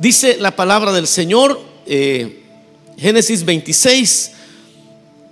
Dice 0.00 0.38
la 0.38 0.56
palabra 0.56 0.92
del 0.92 1.06
Señor, 1.06 1.60
eh, 1.84 2.42
Génesis 2.96 3.44
26, 3.44 4.32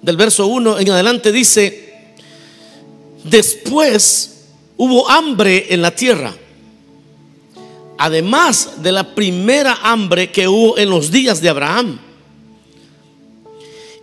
del 0.03 0.19
verso 0.19 0.47
1 0.47 0.79
en 0.79 0.91
adelante, 0.91 1.33
dice, 1.33 1.95
después 3.25 4.45
hubo 4.77 5.09
hambre 5.09 5.69
en 5.71 5.81
la 5.81 5.91
tierra, 5.95 6.35
además 7.97 8.83
de 8.83 8.93
la 8.93 9.15
primera 9.15 9.79
hambre 9.83 10.31
que 10.31 10.47
hubo 10.47 10.77
en 10.77 10.91
los 10.91 11.11
días 11.11 11.41
de 11.41 11.49
Abraham. 11.49 11.99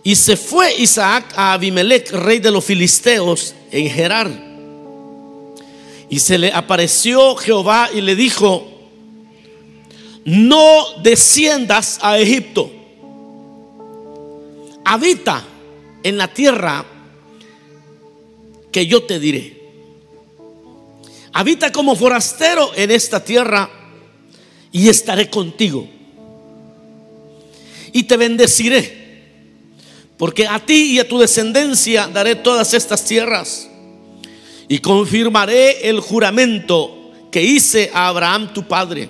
Y 0.02 0.16
se 0.16 0.36
fue 0.36 0.74
Isaac 0.78 1.32
a 1.36 1.52
Abimelech, 1.52 2.10
rey 2.10 2.40
de 2.40 2.50
los 2.50 2.64
filisteos, 2.64 3.54
en 3.70 3.88
Gerar. 3.88 4.32
Y 6.10 6.18
se 6.18 6.38
le 6.38 6.52
apareció 6.52 7.36
Jehová 7.36 7.88
y 7.94 8.00
le 8.00 8.16
dijo, 8.16 8.75
no 10.26 11.00
desciendas 11.02 11.98
a 12.02 12.18
Egipto, 12.18 12.70
habita 14.84 15.42
en 16.02 16.18
la 16.18 16.28
tierra 16.28 16.84
que 18.70 18.86
yo 18.86 19.04
te 19.04 19.18
diré. 19.18 19.56
Habita 21.32 21.70
como 21.70 21.96
forastero 21.96 22.72
en 22.74 22.90
esta 22.90 23.24
tierra 23.24 23.70
y 24.72 24.88
estaré 24.88 25.30
contigo. 25.30 25.88
Y 27.92 28.02
te 28.02 28.16
bendeciré 28.16 29.06
porque 30.18 30.46
a 30.46 30.58
ti 30.58 30.92
y 30.92 30.98
a 30.98 31.06
tu 31.08 31.18
descendencia 31.18 32.08
daré 32.08 32.34
todas 32.34 32.74
estas 32.74 33.04
tierras. 33.04 33.68
Y 34.68 34.78
confirmaré 34.78 35.88
el 35.88 36.00
juramento 36.00 37.12
que 37.30 37.42
hice 37.42 37.90
a 37.94 38.08
Abraham 38.08 38.52
tu 38.52 38.66
padre. 38.66 39.08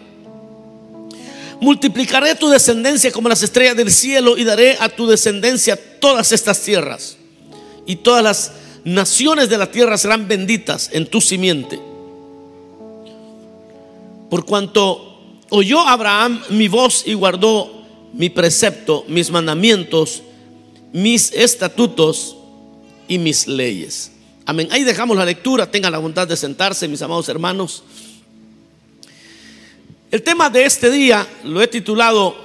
Multiplicaré 1.61 2.35
tu 2.35 2.49
descendencia 2.49 3.13
como 3.13 3.29
las 3.29 3.43
estrellas 3.43 3.77
del 3.77 3.91
cielo 3.91 4.37
y 4.37 4.45
daré 4.45 4.77
a 4.79 4.89
tu 4.89 5.07
descendencia 5.07 5.79
todas 6.01 6.33
estas 6.33 6.61
tierras. 6.63 7.17
Y 7.87 7.97
todas 7.97 8.23
las 8.23 8.53
naciones 8.85 9.49
de 9.49 9.59
la 9.59 9.71
tierra 9.71 9.97
serán 9.97 10.29
benditas 10.29 10.91
en 10.93 11.07
tu 11.07 11.21
simiente. 11.21 11.81
Por 14.29 14.45
cuanto 14.45 15.41
oyó 15.51 15.81
Abraham 15.81 16.43
mi 16.51 16.69
voz 16.69 17.05
y 17.07 17.15
guardó 17.15 17.85
mi 18.13 18.29
precepto, 18.31 19.05
mis 19.09 19.31
mandamientos 19.31 20.23
mis 20.97 21.31
estatutos 21.33 22.37
y 23.07 23.19
mis 23.19 23.47
leyes. 23.47 24.13
Amén. 24.47 24.67
Ahí 24.71 24.83
dejamos 24.83 25.15
la 25.15 25.27
lectura. 25.27 25.71
Tengan 25.71 25.93
la 25.93 25.99
bondad 25.99 26.27
de 26.27 26.39
sentarse, 26.39 26.89
mis 26.89 27.03
amados 27.03 27.29
hermanos. 27.29 27.83
El 30.11 30.23
tema 30.23 30.51
de 30.51 30.65
este 30.65 30.91
día 30.91 31.27
lo 31.45 31.63
he 31.63 31.67
titulado 31.67 32.37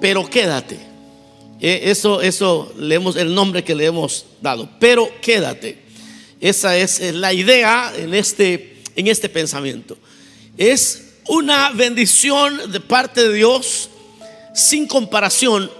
Pero 0.00 0.28
quédate. 0.28 0.78
Eh, 1.60 1.82
eso, 1.84 2.22
eso 2.22 2.72
leemos 2.78 3.16
el 3.16 3.34
nombre 3.34 3.64
que 3.64 3.74
le 3.74 3.86
hemos 3.86 4.26
dado. 4.40 4.68
Pero 4.78 5.10
quédate. 5.20 5.78
Esa 6.40 6.76
es 6.76 7.00
la 7.14 7.32
idea 7.32 7.92
en 7.96 8.14
este, 8.14 8.82
en 8.96 9.08
este 9.08 9.28
pensamiento. 9.28 9.98
Es 10.56 11.10
una 11.28 11.70
bendición 11.70 12.72
de 12.72 12.80
parte 12.80 13.28
de 13.28 13.34
Dios 13.34 13.90
sin 14.54 14.86
comparación 14.86 15.70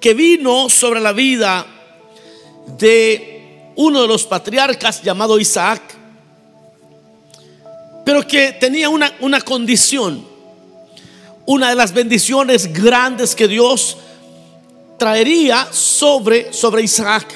que 0.00 0.14
vino 0.14 0.68
sobre 0.68 1.00
la 1.00 1.12
vida 1.12 1.66
de 2.78 3.72
uno 3.76 4.02
de 4.02 4.08
los 4.08 4.24
patriarcas 4.24 5.02
llamado 5.02 5.38
Isaac, 5.38 5.82
pero 8.04 8.26
que 8.26 8.52
tenía 8.52 8.88
una, 8.88 9.12
una 9.20 9.40
condición, 9.40 10.26
una 11.46 11.70
de 11.70 11.76
las 11.76 11.92
bendiciones 11.92 12.72
grandes 12.72 13.34
que 13.34 13.48
Dios 13.48 13.96
traería 14.98 15.68
sobre, 15.72 16.52
sobre 16.52 16.82
Isaac, 16.82 17.26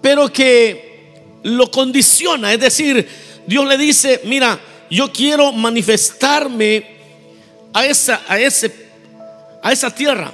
pero 0.00 0.32
que 0.32 1.40
lo 1.42 1.70
condiciona, 1.70 2.52
es 2.52 2.60
decir, 2.60 3.08
Dios 3.46 3.66
le 3.66 3.76
dice, 3.76 4.20
mira, 4.24 4.58
yo 4.90 5.12
quiero 5.12 5.52
manifestarme 5.52 6.86
a 7.72 7.86
esa, 7.86 8.22
a 8.28 8.38
ese, 8.38 8.72
a 9.62 9.72
esa 9.72 9.92
tierra. 9.92 10.32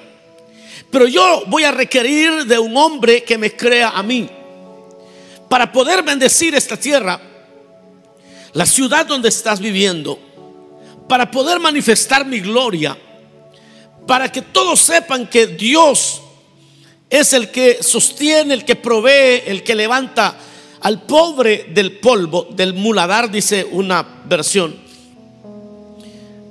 Pero 0.90 1.06
yo 1.06 1.44
voy 1.46 1.64
a 1.64 1.70
requerir 1.70 2.46
de 2.46 2.58
un 2.58 2.76
hombre 2.76 3.22
que 3.22 3.38
me 3.38 3.54
crea 3.54 3.90
a 3.90 4.02
mí. 4.02 4.28
Para 5.48 5.70
poder 5.70 6.02
bendecir 6.02 6.54
esta 6.54 6.76
tierra, 6.76 7.20
la 8.52 8.66
ciudad 8.66 9.06
donde 9.06 9.28
estás 9.28 9.60
viviendo, 9.60 10.18
para 11.08 11.30
poder 11.30 11.58
manifestar 11.58 12.26
mi 12.26 12.40
gloria, 12.40 12.96
para 14.06 14.30
que 14.30 14.42
todos 14.42 14.80
sepan 14.80 15.26
que 15.26 15.46
Dios 15.46 16.20
es 17.10 17.32
el 17.32 17.50
que 17.50 17.82
sostiene, 17.82 18.54
el 18.54 18.64
que 18.64 18.76
provee, 18.76 19.42
el 19.46 19.62
que 19.62 19.74
levanta 19.74 20.36
al 20.80 21.02
pobre 21.02 21.66
del 21.70 21.98
polvo, 21.98 22.48
del 22.50 22.74
muladar, 22.74 23.30
dice 23.30 23.66
una 23.70 24.02
versión. 24.26 24.76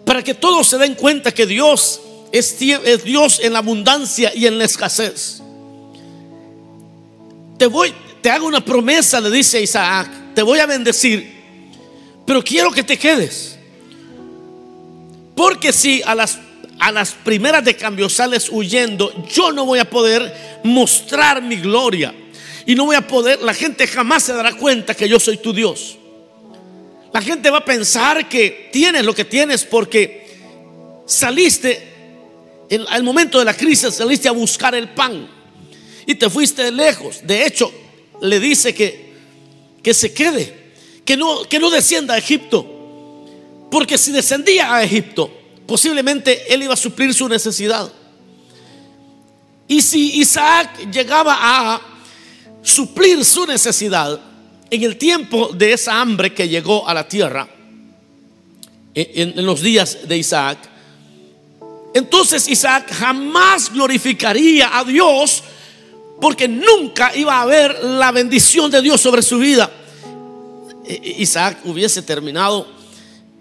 Para 0.06 0.23
que 0.23 0.34
todos 0.34 0.67
se 0.67 0.78
den 0.78 0.96
cuenta 0.96 1.34
que 1.34 1.46
Dios 1.46 2.01
es, 2.31 2.57
Dios 2.59 3.40
en 3.41 3.53
la 3.53 3.59
abundancia 3.59 4.34
y 4.34 4.47
en 4.47 4.57
la 4.57 4.66
escasez. 4.66 5.41
Te 7.57 7.67
voy, 7.67 7.94
te 8.22 8.29
hago 8.29 8.47
una 8.47 8.63
promesa, 8.63 9.19
le 9.19 9.29
dice 9.29 9.62
Isaac, 9.62 10.09
te 10.34 10.41
voy 10.41 10.59
a 10.59 10.66
bendecir, 10.66 11.35
pero 12.25 12.44
quiero 12.44 12.72
que 12.72 12.84
te 12.84 12.97
quedes. 12.97 13.56
Porque 15.38 15.72
si 15.72 16.02
a 16.02 16.16
las, 16.16 16.40
a 16.80 16.92
las 16.92 17.12
primeras 17.12 17.64
de 17.64 17.75
cambio 17.75 18.09
sales 18.09 18.50
huyendo, 18.52 19.14
yo 19.31 19.52
no 19.52 19.66
voy 19.66 19.78
a 19.78 19.88
poder 19.88 20.59
mostrar 20.64 21.44
mi 21.44 21.58
gloria. 21.58 22.14
Y 22.66 22.74
no 22.74 22.86
voy 22.86 22.96
a 22.96 23.08
poder, 23.08 23.42
la 23.44 23.53
gente 23.53 23.88
jamás 23.88 24.24
se 24.24 24.34
dará 24.34 24.58
cuenta 24.58 24.96
que 24.96 25.08
yo 25.08 25.20
soy 25.20 25.38
tu 25.38 25.53
Dios. 25.53 25.97
La 27.14 27.22
gente 27.22 27.52
va 27.52 27.59
a 27.59 27.66
pensar 27.66 28.28
que 28.28 28.70
tienes 28.74 29.06
lo 29.06 29.14
que 29.14 29.26
tienes 29.26 29.64
porque 29.64 30.28
saliste 31.06 31.94
al 32.90 33.03
momento 33.03 33.40
de 33.40 33.46
la 33.46 33.53
crisis 33.53 33.94
saliste 33.94 34.28
a 34.28 34.34
buscar 34.34 34.76
el 34.76 34.90
pan 34.90 35.30
y 36.06 36.16
te 36.16 36.30
fuiste 36.30 36.72
lejos. 36.72 37.22
De 37.24 37.46
hecho, 37.46 37.72
le 38.22 38.40
dice 38.40 38.74
que, 38.74 39.14
que 39.84 39.94
se 39.94 40.14
quede, 40.14 40.74
que 41.06 41.16
no, 41.16 41.44
que 41.44 41.59
no 41.59 41.70
descienda 41.70 42.16
a 42.16 42.18
Egipto. 42.18 42.77
Porque 43.69 43.97
si 43.97 44.11
descendía 44.11 44.73
a 44.73 44.83
Egipto, 44.83 45.31
posiblemente 45.66 46.53
él 46.53 46.63
iba 46.63 46.73
a 46.73 46.78
suplir 46.78 47.13
su 47.13 47.28
necesidad. 47.28 47.91
Y 49.67 49.81
si 49.81 50.19
Isaac 50.19 50.89
llegaba 50.91 51.38
a 51.39 51.81
suplir 52.61 53.23
su 53.25 53.45
necesidad 53.45 54.19
en 54.69 54.83
el 54.83 54.97
tiempo 54.97 55.50
de 55.53 55.73
esa 55.73 56.00
hambre 56.00 56.33
que 56.33 56.47
llegó 56.47 56.88
a 56.88 56.94
la 56.94 57.07
tierra, 57.07 57.47
en, 58.94 59.45
los 59.45 59.61
días 59.61 60.07
de 60.07 60.17
Isaac, 60.17 60.57
entonces 61.94 62.47
Isaac 62.47 62.91
jamás 62.91 63.72
glorificaría 63.72 64.78
a 64.78 64.84
Dios 64.84 65.44
porque 66.19 66.47
nunca 66.47 67.16
iba 67.16 67.35
a 67.35 67.41
haber 67.44 67.84
la 67.84 68.11
bendición 68.11 68.72
de 68.72 68.81
Dios 68.81 68.99
sobre 68.99 69.22
su 69.22 69.38
vida. 69.38 69.69
Isaac 70.88 71.59
hubiese 71.66 72.01
terminado, 72.01 72.67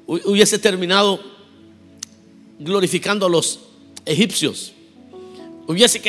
hubiese 0.06 0.58
terminado 0.58 1.20
glorificando 2.58 3.26
a 3.26 3.28
los 3.28 3.60
egipcios. 4.04 4.72
Hubiese 5.66 6.00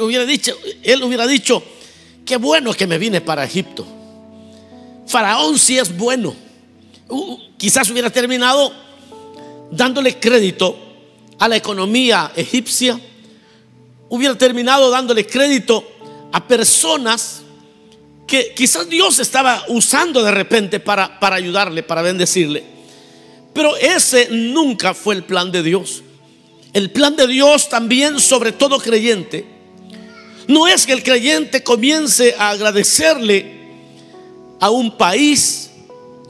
hubiera 0.00 0.24
dicho, 0.24 0.56
él 0.82 1.02
hubiera 1.02 1.26
dicho, 1.26 1.62
qué 2.24 2.36
bueno 2.36 2.72
que 2.72 2.86
me 2.86 2.98
vine 2.98 3.20
para 3.20 3.44
Egipto. 3.44 3.84
Faraón 5.06 5.58
sí 5.58 5.78
es 5.78 5.96
bueno. 5.96 6.34
Quizás 7.58 7.90
hubiera 7.90 8.10
terminado 8.10 8.72
dándole 9.70 10.18
crédito 10.18 10.76
a 11.38 11.48
la 11.48 11.56
economía 11.56 12.32
egipcia, 12.36 12.98
hubiera 14.08 14.36
terminado 14.36 14.90
dándole 14.90 15.26
crédito 15.26 15.84
a 16.32 16.46
personas 16.46 17.42
que 18.26 18.54
quizás 18.54 18.88
Dios 18.88 19.18
estaba 19.18 19.64
usando 19.68 20.22
de 20.22 20.30
repente 20.30 20.80
para, 20.80 21.18
para 21.18 21.36
ayudarle, 21.36 21.82
para 21.82 22.02
bendecirle. 22.02 22.71
Pero 23.52 23.76
ese 23.76 24.28
nunca 24.30 24.94
fue 24.94 25.14
el 25.14 25.24
plan 25.24 25.52
de 25.52 25.62
Dios. 25.62 26.02
El 26.72 26.90
plan 26.90 27.16
de 27.16 27.26
Dios 27.26 27.68
también 27.68 28.18
sobre 28.18 28.52
todo 28.52 28.78
creyente 28.78 29.52
no 30.48 30.66
es 30.66 30.86
que 30.86 30.92
el 30.92 31.02
creyente 31.02 31.62
comience 31.62 32.34
a 32.38 32.50
agradecerle 32.50 33.60
a 34.60 34.70
un 34.70 34.96
país, 34.96 35.70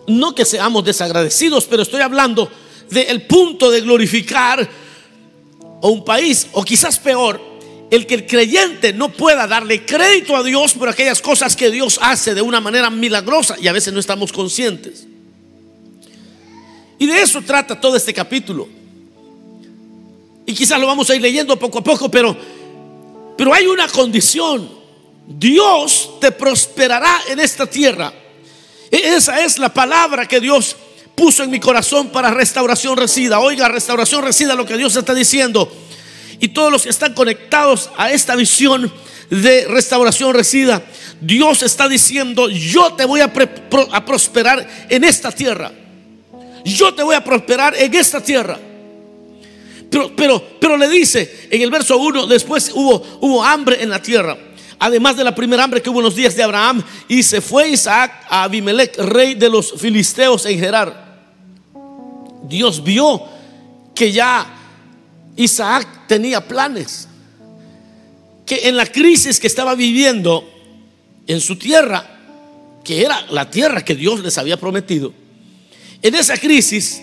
no 0.06 0.34
que 0.34 0.44
seamos 0.44 0.84
desagradecidos, 0.84 1.64
pero 1.64 1.82
estoy 1.82 2.00
hablando 2.00 2.50
del 2.90 3.22
punto 3.22 3.70
de 3.70 3.80
glorificar 3.80 4.68
o 5.80 5.88
un 5.90 6.04
país, 6.04 6.46
o 6.52 6.62
quizás 6.62 6.98
peor, 6.98 7.40
el 7.90 8.06
que 8.06 8.14
el 8.14 8.26
creyente 8.26 8.92
no 8.92 9.12
pueda 9.12 9.46
darle 9.46 9.84
crédito 9.84 10.36
a 10.36 10.42
Dios 10.42 10.74
por 10.74 10.88
aquellas 10.88 11.20
cosas 11.20 11.56
que 11.56 11.70
Dios 11.70 11.98
hace 12.00 12.34
de 12.34 12.42
una 12.42 12.60
manera 12.60 12.90
milagrosa 12.90 13.56
y 13.60 13.68
a 13.68 13.72
veces 13.72 13.92
no 13.92 14.00
estamos 14.00 14.32
conscientes. 14.32 15.06
Y 17.02 17.06
de 17.06 17.20
eso 17.20 17.42
trata 17.42 17.80
todo 17.80 17.96
este 17.96 18.14
capítulo. 18.14 18.68
y 20.46 20.54
quizás 20.54 20.78
lo 20.78 20.86
vamos 20.86 21.10
a 21.10 21.16
ir 21.16 21.20
leyendo 21.20 21.58
poco 21.58 21.80
a 21.80 21.82
poco, 21.82 22.08
pero, 22.08 22.36
pero 23.36 23.52
hay 23.52 23.66
una 23.66 23.88
condición. 23.88 24.70
Dios 25.26 26.20
te 26.20 26.30
prosperará 26.30 27.22
en 27.28 27.40
esta 27.40 27.66
tierra. 27.66 28.12
E, 28.88 29.16
esa 29.16 29.40
es 29.44 29.58
la 29.58 29.74
palabra 29.74 30.28
que 30.28 30.38
Dios 30.38 30.76
puso 31.16 31.42
en 31.42 31.50
mi 31.50 31.58
corazón 31.58 32.10
para 32.10 32.30
restauración 32.30 32.96
resida. 32.96 33.40
Oiga, 33.40 33.66
restauración 33.66 34.22
resida 34.22 34.54
lo 34.54 34.64
que 34.64 34.76
Dios 34.76 34.94
está 34.94 35.12
diciendo. 35.12 35.72
Y 36.38 36.50
todos 36.50 36.70
los 36.70 36.84
que 36.84 36.90
están 36.90 37.14
conectados 37.14 37.90
a 37.96 38.12
esta 38.12 38.36
visión 38.36 38.92
de 39.28 39.66
restauración 39.66 40.34
resida, 40.34 40.80
Dios 41.20 41.64
está 41.64 41.88
diciendo, 41.88 42.48
yo 42.48 42.92
te 42.92 43.06
voy 43.06 43.22
a, 43.22 43.32
a 43.90 44.04
prosperar 44.04 44.86
en 44.88 45.02
esta 45.02 45.32
tierra. 45.32 45.81
Yo 46.64 46.94
te 46.94 47.02
voy 47.02 47.14
a 47.14 47.24
prosperar 47.24 47.74
en 47.76 47.92
esta 47.94 48.22
tierra. 48.22 48.58
Pero, 49.90 50.16
pero, 50.16 50.42
pero 50.60 50.76
le 50.76 50.88
dice 50.88 51.48
en 51.50 51.60
el 51.60 51.70
verso 51.70 51.98
1, 51.98 52.26
después 52.26 52.70
hubo, 52.74 53.02
hubo 53.20 53.44
hambre 53.44 53.82
en 53.82 53.90
la 53.90 54.00
tierra. 54.00 54.38
Además 54.78 55.16
de 55.16 55.22
la 55.22 55.34
primera 55.34 55.62
hambre 55.62 55.80
que 55.80 55.90
hubo 55.90 56.00
en 56.00 56.06
los 56.06 56.16
días 56.16 56.34
de 56.34 56.42
Abraham. 56.42 56.82
Y 57.08 57.22
se 57.22 57.40
fue 57.40 57.68
Isaac 57.68 58.26
a 58.28 58.44
Abimelech, 58.44 58.96
rey 58.98 59.34
de 59.34 59.48
los 59.48 59.72
filisteos 59.72 60.44
en 60.46 60.58
Gerar. 60.58 61.30
Dios 62.48 62.82
vio 62.82 63.22
que 63.94 64.10
ya 64.10 64.46
Isaac 65.36 66.08
tenía 66.08 66.46
planes. 66.46 67.08
Que 68.44 68.68
en 68.68 68.76
la 68.76 68.86
crisis 68.86 69.38
que 69.38 69.46
estaba 69.46 69.74
viviendo 69.74 70.48
en 71.26 71.40
su 71.40 71.56
tierra, 71.56 72.04
que 72.82 73.04
era 73.04 73.24
la 73.30 73.50
tierra 73.50 73.84
que 73.84 73.94
Dios 73.94 74.20
les 74.20 74.36
había 74.36 74.56
prometido, 74.56 75.14
en 76.02 76.14
esa 76.14 76.36
crisis 76.36 77.00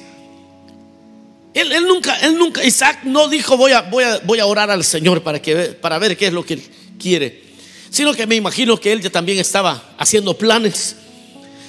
él, 1.53 1.87
nunca, 1.87 2.15
él 2.19 2.37
nunca, 2.37 2.63
Isaac 2.63 2.99
no 3.03 3.27
dijo 3.27 3.57
voy 3.57 3.71
a, 3.71 3.81
voy 3.81 4.03
a, 4.03 4.19
voy 4.19 4.39
a 4.39 4.45
orar 4.45 4.69
al 4.69 4.83
Señor 4.83 5.23
para, 5.23 5.41
que, 5.41 5.55
para 5.55 5.97
ver 5.97 6.15
qué 6.15 6.27
es 6.27 6.33
lo 6.33 6.45
que 6.45 6.55
él 6.55 6.63
quiere, 6.99 7.43
sino 7.89 8.13
que 8.13 8.27
me 8.27 8.35
imagino 8.35 8.77
que 8.77 8.91
él 8.91 9.01
ya 9.01 9.09
también 9.09 9.39
estaba 9.39 9.95
haciendo 9.97 10.37
planes 10.37 10.95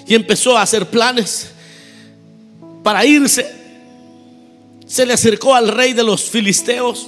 y 0.06 0.14
empezó 0.14 0.56
a 0.58 0.62
hacer 0.62 0.86
planes 0.86 1.50
para 2.82 3.04
irse. 3.04 3.58
Se 4.86 5.06
le 5.06 5.12
acercó 5.12 5.54
al 5.54 5.68
rey 5.68 5.92
de 5.92 6.02
los 6.02 6.24
filisteos. 6.24 7.06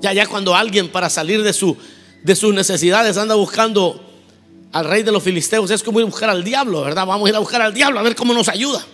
Ya, 0.00 0.14
ya 0.14 0.26
cuando 0.26 0.54
alguien 0.54 0.88
para 0.88 1.10
salir 1.10 1.42
de, 1.42 1.52
su, 1.52 1.76
de 2.22 2.34
sus 2.34 2.54
necesidades 2.54 3.18
anda 3.18 3.34
buscando 3.34 4.02
al 4.72 4.86
rey 4.86 5.02
de 5.02 5.12
los 5.12 5.22
filisteos, 5.22 5.70
es 5.70 5.82
como 5.82 6.00
ir 6.00 6.04
a 6.04 6.06
buscar 6.06 6.30
al 6.30 6.42
diablo, 6.42 6.80
¿verdad? 6.80 7.04
Vamos 7.04 7.26
a 7.26 7.30
ir 7.30 7.36
a 7.36 7.38
buscar 7.38 7.60
al 7.60 7.74
diablo 7.74 8.00
a 8.00 8.02
ver 8.02 8.16
cómo 8.16 8.32
nos 8.32 8.48
ayuda. 8.48 8.84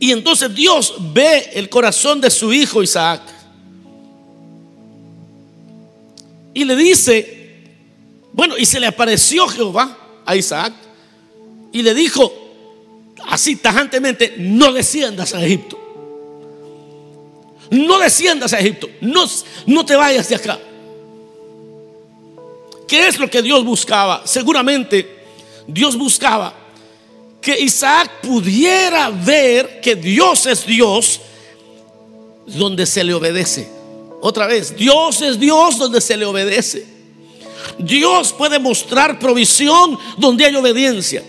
Y 0.00 0.12
entonces 0.12 0.54
Dios 0.54 0.94
ve 1.12 1.50
el 1.54 1.68
corazón 1.68 2.20
de 2.20 2.30
su 2.30 2.52
hijo 2.52 2.82
Isaac. 2.82 3.22
Y 6.54 6.64
le 6.64 6.76
dice, 6.76 7.64
bueno, 8.32 8.56
y 8.56 8.64
se 8.64 8.80
le 8.80 8.86
apareció 8.86 9.48
Jehová 9.48 9.96
a 10.24 10.36
Isaac 10.36 10.72
y 11.72 11.82
le 11.82 11.94
dijo 11.94 12.32
así 13.26 13.56
tajantemente, 13.56 14.34
no 14.38 14.72
desciendas 14.72 15.34
a 15.34 15.44
Egipto. 15.44 15.78
No 17.70 17.98
desciendas 17.98 18.52
a 18.52 18.60
Egipto. 18.60 18.88
No, 19.00 19.24
no 19.66 19.84
te 19.84 19.96
vayas 19.96 20.28
de 20.28 20.36
acá. 20.36 20.58
¿Qué 22.86 23.06
es 23.06 23.18
lo 23.18 23.28
que 23.28 23.42
Dios 23.42 23.64
buscaba? 23.64 24.22
Seguramente 24.24 25.06
Dios 25.66 25.96
buscaba 25.96 26.54
que 27.40 27.58
Isaac 27.60 28.20
pudiera 28.22 29.10
ver 29.10 29.80
que 29.80 29.94
Dios 29.94 30.46
es 30.46 30.66
Dios 30.66 31.20
donde 32.46 32.86
se 32.86 33.04
le 33.04 33.14
obedece. 33.14 33.68
Otra 34.20 34.46
vez, 34.46 34.76
Dios 34.76 35.22
es 35.22 35.38
Dios 35.38 35.78
donde 35.78 36.00
se 36.00 36.16
le 36.16 36.24
obedece. 36.24 36.84
Dios 37.78 38.32
puede 38.32 38.58
mostrar 38.58 39.18
provisión 39.18 39.98
donde 40.16 40.44
hay 40.46 40.56
obediencia. 40.56 41.22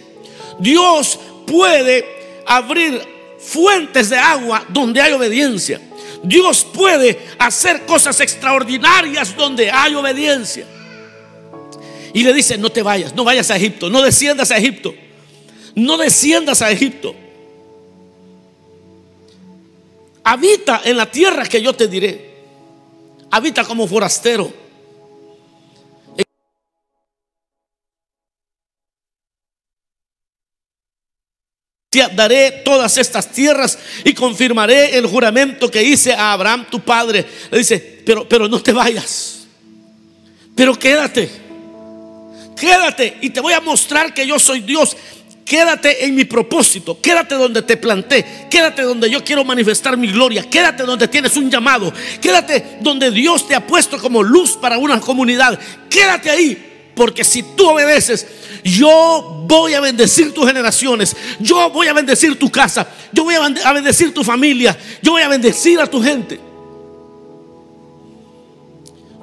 Dios 0.59 1.19
puede 1.45 2.05
abrir 2.45 3.01
fuentes 3.39 4.09
de 4.09 4.17
agua 4.17 4.65
donde 4.69 5.01
hay 5.01 5.13
obediencia. 5.13 5.79
Dios 6.23 6.65
puede 6.73 7.19
hacer 7.37 7.85
cosas 7.85 8.19
extraordinarias 8.19 9.35
donde 9.35 9.69
hay 9.71 9.95
obediencia. 9.95 10.65
Y 12.13 12.23
le 12.23 12.33
dice, 12.33 12.57
no 12.57 12.71
te 12.71 12.81
vayas, 12.81 13.13
no 13.13 13.23
vayas 13.23 13.51
a 13.51 13.57
Egipto, 13.57 13.89
no 13.89 14.01
desciendas 14.01 14.49
a 14.49 14.57
Egipto 14.57 14.93
no 15.75 15.97
desciendas 15.97 16.61
a 16.61 16.71
Egipto. 16.71 17.15
Habita 20.23 20.81
en 20.83 20.97
la 20.97 21.09
tierra 21.09 21.45
que 21.45 21.61
yo 21.61 21.73
te 21.73 21.87
diré. 21.87 22.29
Habita 23.31 23.63
como 23.63 23.87
forastero. 23.87 24.53
daré 32.15 32.61
todas 32.63 32.97
estas 32.97 33.31
tierras 33.31 33.77
y 34.03 34.13
confirmaré 34.13 34.97
el 34.97 35.07
juramento 35.07 35.71
que 35.71 35.81
hice 35.83 36.13
a 36.13 36.33
Abraham 36.33 36.67
tu 36.69 36.79
padre. 36.81 37.25
Le 37.51 37.57
dice, 37.57 38.01
pero, 38.05 38.27
pero 38.27 38.47
no 38.47 38.61
te 38.61 38.71
vayas. 38.71 39.47
Pero 40.55 40.77
quédate. 40.77 41.29
Quédate 42.55 43.17
y 43.21 43.29
te 43.29 43.39
voy 43.39 43.53
a 43.53 43.61
mostrar 43.61 44.13
que 44.13 44.27
yo 44.27 44.37
soy 44.37 44.61
Dios. 44.61 44.95
Quédate 45.49 46.05
en 46.05 46.13
mi 46.13 46.25
propósito, 46.25 47.01
quédate 47.01 47.33
donde 47.33 47.63
te 47.63 47.75
planté, 47.75 48.23
quédate 48.51 48.83
donde 48.83 49.09
yo 49.09 49.23
quiero 49.23 49.43
manifestar 49.43 49.97
mi 49.97 50.05
gloria, 50.05 50.47
quédate 50.47 50.83
donde 50.83 51.07
tienes 51.07 51.35
un 51.37 51.49
llamado, 51.49 51.91
quédate 52.21 52.77
donde 52.81 53.09
Dios 53.09 53.47
te 53.47 53.55
ha 53.55 53.65
puesto 53.65 53.97
como 53.97 54.21
luz 54.21 54.51
para 54.51 54.77
una 54.77 54.99
comunidad, 54.99 55.59
quédate 55.89 56.29
ahí, 56.29 56.91
porque 56.93 57.23
si 57.23 57.41
tú 57.41 57.67
obedeces, 57.67 58.27
yo 58.63 59.43
voy 59.47 59.73
a 59.73 59.81
bendecir 59.81 60.35
tus 60.35 60.45
generaciones, 60.45 61.15
yo 61.39 61.71
voy 61.71 61.87
a 61.87 61.93
bendecir 61.93 62.37
tu 62.37 62.51
casa, 62.51 62.87
yo 63.11 63.23
voy 63.23 63.33
a 63.33 63.73
bendecir 63.73 64.13
tu 64.13 64.23
familia, 64.23 64.77
yo 65.01 65.13
voy 65.13 65.23
a 65.23 65.29
bendecir 65.29 65.79
a 65.79 65.87
tu 65.87 65.99
gente, 65.99 66.39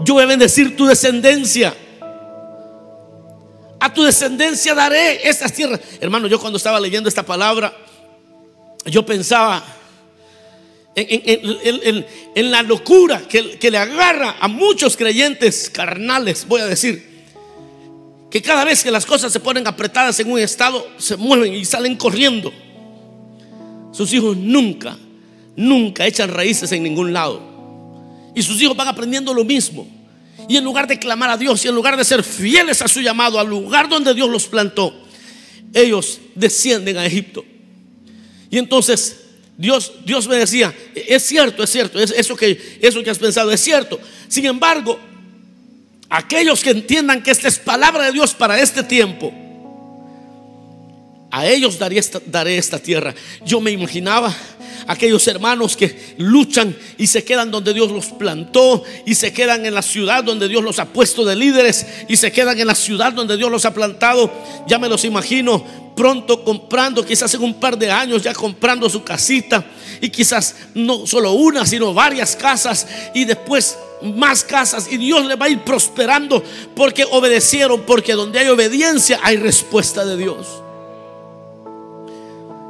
yo 0.00 0.14
voy 0.14 0.24
a 0.24 0.26
bendecir 0.26 0.76
tu 0.76 0.86
descendencia 0.86 1.72
a 3.86 3.94
tu 3.94 4.02
descendencia 4.02 4.74
daré 4.74 5.28
estas 5.28 5.52
tierras. 5.52 5.80
Hermano, 6.00 6.26
yo 6.26 6.40
cuando 6.40 6.56
estaba 6.56 6.80
leyendo 6.80 7.08
esta 7.08 7.22
palabra, 7.22 7.72
yo 8.84 9.06
pensaba 9.06 9.64
en, 10.96 12.50
la 12.50 12.62
locura 12.62 13.22
que, 13.28 13.58
que, 13.58 13.70
le 13.70 13.78
agarra 13.78 14.36
a 14.40 14.48
muchos 14.48 14.96
creyentes 14.96 15.70
carnales, 15.70 16.46
voy 16.48 16.62
a 16.62 16.66
decir, 16.66 17.16
que 18.28 18.42
cada 18.42 18.64
vez 18.64 18.82
que 18.82 18.90
las 18.90 19.06
cosas 19.06 19.32
se 19.32 19.38
ponen 19.38 19.66
apretadas 19.68 20.18
en 20.18 20.32
un 20.32 20.40
estado, 20.40 20.84
se 20.98 21.16
mueven 21.16 21.54
y 21.54 21.64
salen 21.64 21.96
corriendo. 21.96 22.52
Sus 23.92 24.12
hijos 24.12 24.36
nunca, 24.36 24.98
nunca 25.54 26.06
echan 26.06 26.30
raíces 26.30 26.72
en 26.72 26.82
ningún 26.82 27.12
lado. 27.12 27.40
Y 28.34 28.42
sus 28.42 28.60
hijos 28.60 28.76
van 28.76 28.88
aprendiendo 28.88 29.32
lo 29.32 29.44
mismo. 29.44 29.95
Y 30.48 30.56
en 30.56 30.64
lugar 30.64 30.86
de 30.86 30.98
clamar 30.98 31.30
a 31.30 31.36
Dios 31.36 31.64
y 31.64 31.68
en 31.68 31.74
lugar 31.74 31.96
de 31.96 32.04
ser 32.04 32.22
fieles 32.22 32.82
a 32.82 32.88
su 32.88 33.00
llamado, 33.00 33.38
al 33.38 33.48
lugar 33.48 33.88
donde 33.88 34.14
Dios 34.14 34.28
los 34.28 34.46
plantó, 34.46 34.94
ellos 35.72 36.20
descienden 36.34 36.96
a 36.98 37.06
Egipto. 37.06 37.44
Y 38.50 38.58
entonces 38.58 39.16
Dios, 39.56 39.92
Dios 40.04 40.28
me 40.28 40.36
decía, 40.36 40.74
es 40.94 41.22
cierto, 41.24 41.62
es 41.62 41.70
cierto, 41.70 41.98
es 41.98 42.10
eso 42.10 42.36
que, 42.36 42.78
eso 42.80 43.02
que 43.02 43.10
has 43.10 43.18
pensado 43.18 43.50
es 43.50 43.60
cierto. 43.60 43.98
Sin 44.28 44.44
embargo, 44.46 44.98
aquellos 46.08 46.62
que 46.62 46.70
entiendan 46.70 47.22
que 47.22 47.30
esta 47.30 47.48
es 47.48 47.58
palabra 47.58 48.04
de 48.04 48.12
Dios 48.12 48.34
para 48.34 48.60
este 48.60 48.82
tiempo, 48.82 49.32
a 51.30 51.46
ellos 51.46 51.78
daré 51.78 51.98
esta, 52.56 52.78
tierra. 52.78 53.14
Yo 53.44 53.60
me 53.60 53.70
imaginaba 53.70 54.34
aquellos 54.86 55.26
hermanos 55.26 55.76
que 55.76 56.14
luchan 56.18 56.76
y 56.96 57.06
se 57.08 57.24
quedan 57.24 57.50
donde 57.50 57.74
Dios 57.74 57.90
los 57.90 58.06
plantó 58.06 58.84
y 59.04 59.14
se 59.14 59.32
quedan 59.32 59.66
en 59.66 59.74
la 59.74 59.82
ciudad 59.82 60.22
donde 60.22 60.48
Dios 60.48 60.62
los 60.62 60.78
ha 60.78 60.86
puesto 60.86 61.24
de 61.24 61.34
líderes 61.34 61.86
y 62.08 62.16
se 62.16 62.30
quedan 62.30 62.58
en 62.60 62.68
la 62.68 62.74
ciudad 62.74 63.12
donde 63.12 63.36
Dios 63.36 63.50
los 63.50 63.64
ha 63.64 63.74
plantado. 63.74 64.32
Ya 64.68 64.78
me 64.78 64.88
los 64.88 65.04
imagino 65.04 65.64
pronto 65.96 66.44
comprando, 66.44 67.04
quizás 67.04 67.32
en 67.34 67.42
un 67.42 67.54
par 67.54 67.76
de 67.76 67.90
años 67.90 68.22
ya 68.22 68.34
comprando 68.34 68.88
su 68.88 69.02
casita 69.02 69.64
y 70.00 70.10
quizás 70.10 70.54
no 70.74 71.06
solo 71.06 71.32
una, 71.32 71.64
sino 71.66 71.94
varias 71.94 72.36
casas 72.36 72.86
y 73.14 73.24
después 73.24 73.78
más 74.02 74.44
casas 74.44 74.86
y 74.90 74.98
Dios 74.98 75.24
le 75.24 75.36
va 75.36 75.46
a 75.46 75.48
ir 75.48 75.60
prosperando 75.64 76.42
porque 76.74 77.04
obedecieron, 77.10 77.82
porque 77.82 78.12
donde 78.12 78.38
hay 78.38 78.48
obediencia 78.48 79.18
hay 79.22 79.38
respuesta 79.38 80.04
de 80.04 80.16
Dios. 80.18 80.46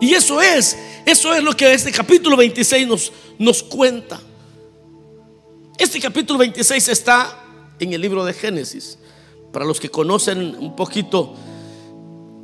Y 0.00 0.14
eso 0.14 0.40
es 0.40 0.76
eso 1.06 1.32
es 1.32 1.42
lo 1.44 1.52
que 1.52 1.72
este 1.72 1.92
capítulo 1.92 2.36
26 2.36 2.88
nos, 2.88 3.12
nos 3.38 3.62
cuenta. 3.62 4.20
Este 5.78 6.00
capítulo 6.00 6.40
26 6.40 6.88
está 6.88 7.44
en 7.78 7.92
el 7.92 8.00
libro 8.00 8.24
de 8.24 8.32
Génesis. 8.32 8.98
Para 9.52 9.64
los 9.64 9.78
que 9.78 9.88
conocen 9.88 10.56
un 10.58 10.74
poquito 10.74 11.34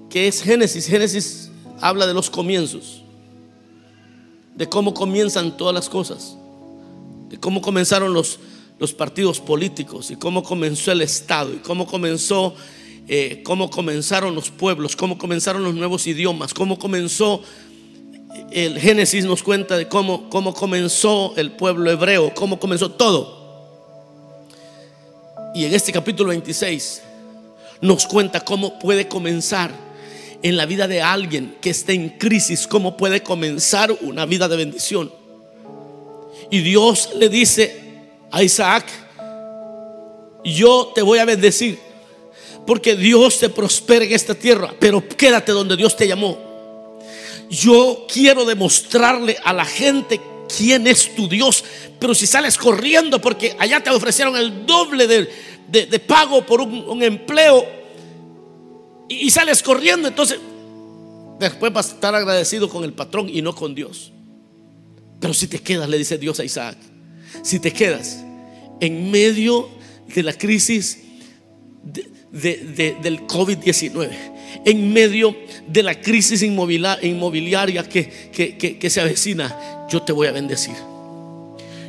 qué 0.09 0.29
es 0.29 0.43
Génesis, 0.43 0.87
Génesis 0.87 1.51
habla 1.81 2.07
de 2.07 2.15
los 2.15 2.31
comienzos, 2.31 3.03
de 4.55 4.69
cómo 4.69 4.95
comienzan 4.95 5.57
todas 5.57 5.75
las 5.75 5.89
cosas. 5.89 6.37
de 7.31 7.41
cómo 7.41 7.63
comenzaron 7.63 8.13
los, 8.13 8.39
los 8.79 8.93
partidos 8.93 9.41
políticos 9.41 10.11
y 10.11 10.17
cómo 10.17 10.45
comenzó 10.45 10.93
el 10.93 11.01
Estado 11.01 11.53
y 11.53 11.57
cómo 11.57 11.87
comenzó, 11.87 12.55
eh, 13.09 13.43
cómo 13.45 13.71
comenzaron 13.71 14.35
los 14.35 14.51
pueblos, 14.51 14.97
cómo 14.97 15.19
comenzaron 15.19 15.63
los 15.65 15.75
nuevos 15.75 16.07
idiomas, 16.07 16.55
cómo 16.55 16.79
comenzó 16.79 17.43
el 18.51 18.79
Génesis 18.79 19.25
nos 19.25 19.43
cuenta 19.43 19.77
de 19.77 19.89
cómo, 19.89 20.29
cómo 20.29 20.55
comenzó 20.55 21.35
el 21.37 21.53
pueblo 21.53 21.91
hebreo, 21.91 22.33
cómo 22.35 22.59
comenzó 22.59 22.91
todo. 22.91 23.43
Y 25.55 25.65
en 25.65 25.75
este 25.75 25.93
capítulo 25.93 26.31
26 26.31 27.03
nos 27.81 28.07
cuenta 28.07 28.41
cómo 28.41 28.79
puede 28.79 29.09
comenzar 29.09 29.71
en 30.43 30.57
la 30.57 30.67
vida 30.67 30.89
de 30.89 31.03
alguien 31.03 31.57
que 31.61 31.71
esté 31.71 31.93
en 31.93 32.11
crisis, 32.11 32.67
cómo 32.67 32.97
puede 32.97 33.23
comenzar 33.23 33.95
una 34.03 34.27
vida 34.27 34.49
de 34.49 34.57
bendición. 34.57 35.13
Y 36.51 36.61
Dios 36.61 37.11
le 37.17 37.29
dice 37.29 37.81
a 38.31 38.43
Isaac, 38.43 38.87
yo 40.45 40.93
te 40.95 41.03
voy 41.03 41.19
a 41.19 41.25
bendecir, 41.25 41.79
porque 42.67 42.97
Dios 42.97 43.39
te 43.39 43.49
prospera 43.49 44.05
en 44.05 44.13
esta 44.13 44.35
tierra, 44.35 44.75
pero 44.79 45.07
quédate 45.07 45.53
donde 45.53 45.77
Dios 45.77 45.97
te 45.97 46.07
llamó. 46.07 46.39
Yo 47.51 48.07
quiero 48.11 48.45
demostrarle 48.45 49.37
a 49.45 49.53
la 49.53 49.65
gente 49.65 50.21
quién 50.57 50.87
es 50.87 51.15
tu 51.15 51.29
Dios. 51.29 51.65
Pero 51.99 52.15
si 52.15 52.27
sales 52.27 52.57
corriendo 52.57 53.21
porque 53.21 53.57
allá 53.59 53.83
te 53.83 53.91
ofrecieron 53.91 54.37
el 54.37 54.65
doble 54.67 55.07
de, 55.07 55.99
pago 56.01 56.45
por 56.47 56.61
un, 56.61 57.03
empleo 57.03 57.65
y, 59.09 59.27
y, 59.27 59.31
sales 59.31 59.63
corriendo, 59.63 60.09
entonces 60.09 60.39
después 61.39 61.73
vas 61.73 61.91
a 61.91 61.95
estar 61.95 62.15
agradecido 62.15 62.69
con 62.69 62.85
el 62.85 62.93
patrón 62.93 63.29
y 63.29 63.43
no 63.43 63.55
con 63.55 63.75
Dios. 63.75 64.13
Pero 65.21 65.35
si 65.35 65.47
te 65.47 65.59
quedas, 65.59 65.89
le 65.89 65.99
dice 65.99 66.19
Dios 66.19 66.41
a 66.41 66.45
Isaac, 66.45 66.77
si 67.43 67.59
te 67.61 67.73
quedas 67.73 68.19
en 68.81 69.11
medio 69.11 69.69
de 70.15 70.23
la 70.23 70.33
crisis 70.33 70.99
del 72.33 73.27
COVID-19, 73.27 74.11
en 74.65 74.93
medio 74.93 75.37
de 75.67 75.83
la 75.83 76.01
crisis 76.01 76.43
inmobiliaria 76.43 77.89
que, 77.89 78.31
que, 78.33 78.91
se 78.91 79.01
avecina, 79.01 79.87
yo 79.91 80.03
te 80.03 80.13
voy 80.13 80.27
a 80.27 80.33
bendecir. 80.33 80.75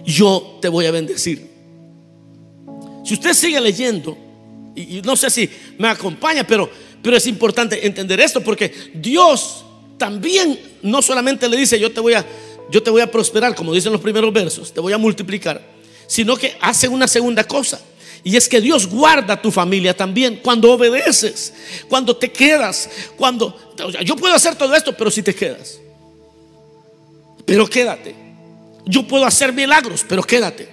Yo 0.06 0.58
te 0.62 0.68
voy 0.68 0.86
a 0.86 0.92
bendecir. 0.92 1.48
Si 3.06 3.14
usted 3.14 3.34
sigue 3.34 3.60
leyendo, 3.62 4.18
y, 4.76 5.02
no 5.02 5.16
sé 5.16 5.30
si 5.30 5.50
me 5.78 5.88
acompaña, 5.88 6.46
pero, 6.46 6.70
pero 7.02 7.16
es 7.16 7.26
importante 7.28 7.86
entender 7.86 8.20
esto 8.20 8.42
porque 8.42 8.74
Dios 8.94 9.64
también 9.98 10.60
no 10.82 11.02
solamente 11.02 11.48
le 11.48 11.56
dice 11.56 11.80
yo 11.80 11.92
te 11.92 12.02
voy 12.02 12.14
a 12.14 12.26
yo 12.72 12.82
te 12.82 12.90
voy 12.90 13.02
a 13.02 13.12
prosperar, 13.12 13.54
como 13.56 13.74
dicen 13.74 13.92
los 13.92 14.02
primeros 14.02 14.34
versos, 14.34 14.74
te 14.74 14.80
voy 14.80 14.94
a 14.94 14.98
multiplicar, 14.98 15.62
sino 16.08 16.36
que 16.36 16.56
hace 16.60 16.88
una 16.88 17.08
segunda 17.08 17.44
cosa. 17.44 17.80
Y 18.24 18.38
es 18.38 18.48
que 18.48 18.62
Dios 18.62 18.88
guarda 18.88 19.42
tu 19.42 19.52
familia 19.52 19.96
también 19.96 20.40
cuando 20.42 20.72
obedeces, 20.72 21.54
cuando 21.90 22.16
te 22.16 22.32
quedas, 22.32 22.90
cuando... 23.18 23.74
yo 24.04 24.16
puedo 24.16 24.34
hacer 24.34 24.56
todo 24.56 24.74
esto, 24.76 24.96
pero 24.96 25.12
si 25.12 25.22
te 25.22 25.36
quedas. 25.36 25.80
Pero 27.46 27.68
quédate. 27.68 28.16
Yo 28.86 29.06
puedo 29.06 29.26
hacer 29.26 29.52
milagros, 29.52 30.06
pero 30.08 30.24
quédate. 30.24 30.70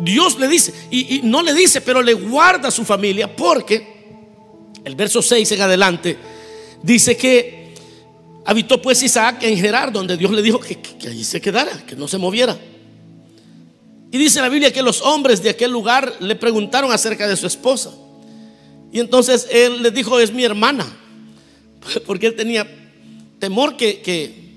Dios 0.00 0.38
le 0.40 0.48
dice, 0.48 0.74
y, 0.90 1.20
no 1.22 1.40
le 1.40 1.54
dice, 1.54 1.80
pero 1.80 2.02
le 2.02 2.14
guarda 2.14 2.68
a 2.68 2.72
su 2.72 2.84
familia 2.84 3.34
porque 3.34 3.94
el 4.84 4.96
verso 4.96 5.22
6 5.22 5.52
en 5.52 5.60
adelante 5.60 6.18
dice 6.82 7.16
que 7.16 7.74
habitó 8.44 8.82
pues 8.82 9.00
Isaac 9.04 9.44
en 9.44 9.56
Gerar, 9.56 9.92
donde 9.92 10.16
Dios 10.16 10.32
le 10.32 10.42
dijo 10.42 10.58
que 10.58 11.08
allí 11.08 11.22
se 11.22 11.40
quedara, 11.40 11.86
que 11.86 11.94
no 11.94 12.08
se 12.08 12.18
moviera. 12.18 12.58
Y 14.14 14.18
dice 14.18 14.40
la 14.40 14.48
Biblia 14.48 14.72
que 14.72 14.80
los 14.80 15.02
hombres 15.02 15.42
de 15.42 15.50
aquel 15.50 15.72
lugar 15.72 16.18
le 16.20 16.36
preguntaron 16.36 16.92
acerca 16.92 17.26
de 17.26 17.36
su 17.36 17.48
esposa. 17.48 17.92
Y 18.92 19.00
entonces 19.00 19.48
él 19.50 19.82
les 19.82 19.92
dijo, 19.92 20.20
es 20.20 20.32
mi 20.32 20.44
hermana. 20.44 20.86
Porque 22.06 22.28
él 22.28 22.36
tenía 22.36 22.64
temor 23.40 23.76
que, 23.76 24.02
que 24.02 24.52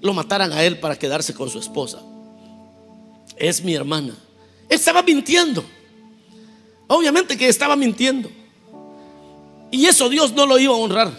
lo 0.00 0.12
mataran 0.12 0.52
a 0.52 0.64
él 0.64 0.80
para 0.80 0.98
quedarse 0.98 1.32
con 1.32 1.48
su 1.48 1.60
esposa. 1.60 2.02
Es 3.36 3.62
mi 3.62 3.72
hermana. 3.72 4.16
Él 4.68 4.74
estaba 4.74 5.00
mintiendo. 5.04 5.64
Obviamente 6.88 7.38
que 7.38 7.46
estaba 7.46 7.76
mintiendo. 7.76 8.32
Y 9.70 9.86
eso 9.86 10.08
Dios 10.08 10.32
no 10.32 10.44
lo 10.44 10.58
iba 10.58 10.74
a 10.74 10.78
honrar. 10.78 11.12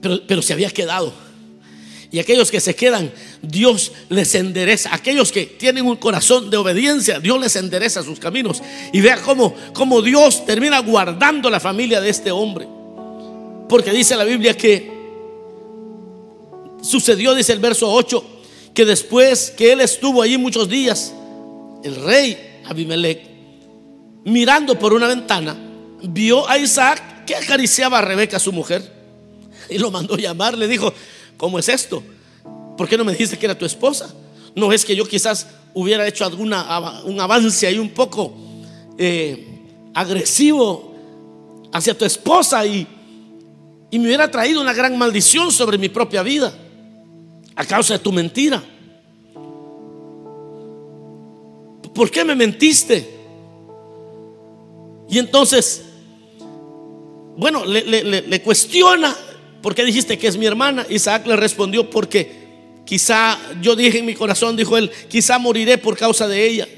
Pero, 0.00 0.26
pero 0.26 0.40
se 0.40 0.54
había 0.54 0.70
quedado. 0.70 1.12
Y 2.14 2.20
aquellos 2.20 2.48
que 2.52 2.60
se 2.60 2.76
quedan, 2.76 3.10
Dios 3.42 3.90
les 4.08 4.36
endereza. 4.36 4.94
Aquellos 4.94 5.32
que 5.32 5.46
tienen 5.46 5.84
un 5.84 5.96
corazón 5.96 6.48
de 6.48 6.56
obediencia, 6.56 7.18
Dios 7.18 7.40
les 7.40 7.56
endereza 7.56 8.04
sus 8.04 8.20
caminos. 8.20 8.62
Y 8.92 9.00
vea 9.00 9.20
cómo, 9.20 9.52
cómo 9.72 10.00
Dios 10.00 10.46
termina 10.46 10.78
guardando 10.78 11.50
la 11.50 11.58
familia 11.58 12.00
de 12.00 12.10
este 12.10 12.30
hombre. 12.30 12.68
Porque 13.68 13.90
dice 13.90 14.14
la 14.14 14.22
Biblia 14.22 14.56
que 14.56 14.92
sucedió, 16.82 17.34
dice 17.34 17.52
el 17.52 17.58
verso 17.58 17.92
8, 17.92 18.24
que 18.72 18.84
después 18.84 19.50
que 19.50 19.72
él 19.72 19.80
estuvo 19.80 20.22
allí 20.22 20.38
muchos 20.38 20.68
días, 20.68 21.12
el 21.82 21.96
rey 21.96 22.60
Abimelech, 22.64 23.22
mirando 24.24 24.78
por 24.78 24.92
una 24.92 25.08
ventana, 25.08 25.56
vio 26.00 26.48
a 26.48 26.58
Isaac 26.58 27.24
que 27.24 27.34
acariciaba 27.34 27.98
a 27.98 28.02
Rebeca, 28.02 28.38
su 28.38 28.52
mujer, 28.52 28.88
y 29.68 29.78
lo 29.78 29.90
mandó 29.90 30.16
llamar. 30.16 30.56
Le 30.56 30.68
dijo: 30.68 30.94
¿Cómo 31.36 31.58
es 31.58 31.68
esto? 31.68 32.02
¿Por 32.76 32.88
qué 32.88 32.96
no 32.96 33.04
me 33.04 33.12
dijiste 33.12 33.38
que 33.38 33.46
era 33.46 33.56
tu 33.56 33.64
esposa? 33.64 34.12
No 34.54 34.72
es 34.72 34.84
que 34.84 34.94
yo 34.94 35.06
quizás 35.06 35.46
hubiera 35.74 36.06
hecho 36.06 36.24
alguna, 36.24 37.02
un 37.04 37.20
avance 37.20 37.66
ahí 37.66 37.78
un 37.78 37.90
poco 37.90 38.32
eh, 38.96 39.46
agresivo 39.94 40.94
hacia 41.72 41.96
tu 41.96 42.04
esposa 42.04 42.64
y, 42.64 42.86
y 43.90 43.98
me 43.98 44.06
hubiera 44.06 44.30
traído 44.30 44.60
una 44.60 44.72
gran 44.72 44.96
maldición 44.96 45.50
sobre 45.50 45.78
mi 45.78 45.88
propia 45.88 46.22
vida 46.22 46.52
a 47.56 47.64
causa 47.64 47.94
de 47.94 47.98
tu 47.98 48.12
mentira. 48.12 48.62
¿Por 51.94 52.10
qué 52.10 52.24
me 52.24 52.34
mentiste? 52.34 53.08
Y 55.08 55.18
entonces, 55.18 55.84
bueno, 57.36 57.64
le, 57.64 58.22
le 58.22 58.42
cuestiona 58.42 59.14
¿por 59.64 59.74
qué 59.74 59.82
dijiste 59.82 60.18
que 60.18 60.26
es 60.26 60.36
mi 60.36 60.44
hermana? 60.44 60.84
Isaac 60.90 61.26
le 61.26 61.36
respondió, 61.36 61.88
porque 61.88 62.30
quizá 62.84 63.38
yo 63.62 63.74
dije 63.74 64.00
en 64.00 64.04
mi 64.04 64.12
corazón, 64.12 64.58
dijo 64.58 64.76
él, 64.76 64.90
quizá 65.08 65.38
moriré 65.38 65.78
por 65.78 65.96
causa 65.96 66.28
de 66.28 66.46
ella. 66.46 66.68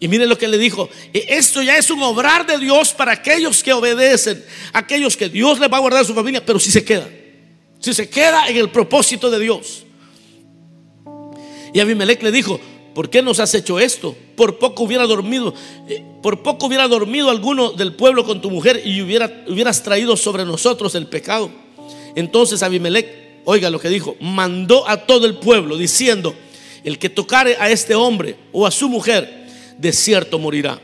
Y 0.00 0.08
mire 0.08 0.26
lo 0.26 0.36
que 0.36 0.48
le 0.48 0.58
dijo, 0.58 0.90
e, 1.12 1.24
esto 1.28 1.62
ya 1.62 1.78
es 1.78 1.88
un 1.92 2.02
obrar 2.02 2.48
de 2.48 2.58
Dios 2.58 2.92
para 2.92 3.12
aquellos 3.12 3.62
que 3.62 3.72
obedecen, 3.72 4.44
aquellos 4.72 5.16
que 5.16 5.28
Dios 5.28 5.60
les 5.60 5.72
va 5.72 5.76
a 5.76 5.80
guardar 5.80 6.02
a 6.02 6.04
su 6.04 6.14
familia, 6.14 6.44
pero 6.44 6.58
si 6.58 6.72
se 6.72 6.84
queda, 6.84 7.08
si 7.78 7.94
se 7.94 8.08
queda 8.10 8.48
en 8.48 8.56
el 8.56 8.70
propósito 8.70 9.30
de 9.30 9.38
Dios. 9.38 9.84
Y 11.72 11.78
Abimelech 11.78 12.20
le 12.24 12.32
dijo, 12.32 12.58
¿por 12.92 13.08
qué 13.08 13.22
nos 13.22 13.38
has 13.38 13.54
hecho 13.54 13.78
esto? 13.78 14.16
Por 14.34 14.58
poco 14.58 14.82
hubiera 14.82 15.06
dormido, 15.06 15.54
eh, 15.88 16.02
por 16.20 16.42
poco 16.42 16.66
hubiera 16.66 16.88
dormido 16.88 17.30
alguno 17.30 17.70
del 17.70 17.94
pueblo 17.94 18.24
con 18.24 18.40
tu 18.40 18.50
mujer 18.50 18.82
y 18.84 19.00
hubiera, 19.00 19.44
hubieras 19.46 19.84
traído 19.84 20.16
sobre 20.16 20.44
nosotros 20.44 20.96
el 20.96 21.06
pecado. 21.06 21.62
Entonces 22.14 22.62
Abimelech, 22.62 23.42
oiga 23.44 23.70
lo 23.70 23.80
que 23.80 23.88
dijo, 23.88 24.16
mandó 24.20 24.88
a 24.88 24.98
todo 24.98 25.26
el 25.26 25.36
pueblo 25.36 25.76
diciendo, 25.76 26.34
el 26.84 26.98
que 26.98 27.08
tocare 27.08 27.56
a 27.58 27.70
este 27.70 27.94
hombre 27.94 28.36
o 28.52 28.66
a 28.66 28.70
su 28.70 28.88
mujer, 28.88 29.46
de 29.78 29.92
cierto 29.92 30.38
morirá. 30.38 30.80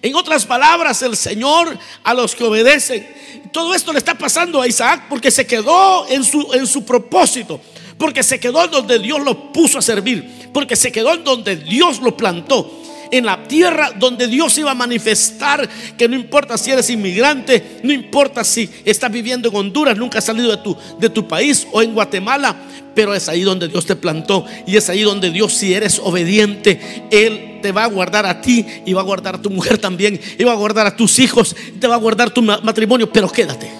En 0.00 0.14
otras 0.14 0.46
palabras, 0.46 1.02
el 1.02 1.16
Señor 1.16 1.78
a 2.02 2.14
los 2.14 2.34
que 2.34 2.44
obedecen, 2.44 3.06
todo 3.52 3.74
esto 3.74 3.92
le 3.92 3.98
está 3.98 4.16
pasando 4.16 4.60
a 4.60 4.66
Isaac 4.66 5.04
porque 5.08 5.30
se 5.30 5.46
quedó 5.46 6.08
en 6.08 6.24
su, 6.24 6.52
en 6.54 6.66
su 6.66 6.84
propósito, 6.84 7.60
porque 7.98 8.22
se 8.22 8.40
quedó 8.40 8.66
donde 8.68 8.98
Dios 8.98 9.20
lo 9.20 9.52
puso 9.52 9.78
a 9.78 9.82
servir, 9.82 10.50
porque 10.52 10.76
se 10.76 10.90
quedó 10.90 11.14
en 11.14 11.24
donde 11.24 11.56
Dios 11.56 12.00
lo 12.00 12.16
plantó 12.16 12.82
en 13.12 13.26
la 13.26 13.44
tierra 13.46 13.92
donde 13.96 14.26
Dios 14.26 14.56
iba 14.58 14.70
a 14.70 14.74
manifestar 14.74 15.68
que 15.96 16.08
no 16.08 16.16
importa 16.16 16.56
si 16.56 16.70
eres 16.72 16.88
inmigrante, 16.90 17.80
no 17.84 17.92
importa 17.92 18.42
si 18.42 18.68
estás 18.84 19.12
viviendo 19.12 19.50
en 19.50 19.54
Honduras, 19.54 19.96
nunca 19.96 20.18
has 20.18 20.24
salido 20.24 20.50
de 20.50 20.56
tu, 20.56 20.76
de 20.98 21.10
tu 21.10 21.28
país 21.28 21.68
o 21.72 21.82
en 21.82 21.92
Guatemala, 21.92 22.56
pero 22.94 23.14
es 23.14 23.28
ahí 23.28 23.42
donde 23.42 23.68
Dios 23.68 23.84
te 23.84 23.96
plantó 23.96 24.46
y 24.66 24.76
es 24.76 24.88
ahí 24.88 25.02
donde 25.02 25.30
Dios, 25.30 25.52
si 25.52 25.74
eres 25.74 26.00
obediente, 26.02 27.06
Él 27.10 27.58
te 27.60 27.70
va 27.70 27.84
a 27.84 27.88
guardar 27.88 28.24
a 28.24 28.40
ti 28.40 28.64
y 28.86 28.94
va 28.94 29.02
a 29.02 29.04
guardar 29.04 29.34
a 29.36 29.42
tu 29.42 29.50
mujer 29.50 29.76
también, 29.76 30.18
y 30.38 30.42
va 30.42 30.52
a 30.52 30.56
guardar 30.56 30.86
a 30.86 30.96
tus 30.96 31.18
hijos, 31.18 31.54
te 31.78 31.86
va 31.86 31.96
a 31.96 31.98
guardar 31.98 32.30
tu 32.30 32.40
matrimonio, 32.40 33.12
pero 33.12 33.30
quédate, 33.30 33.70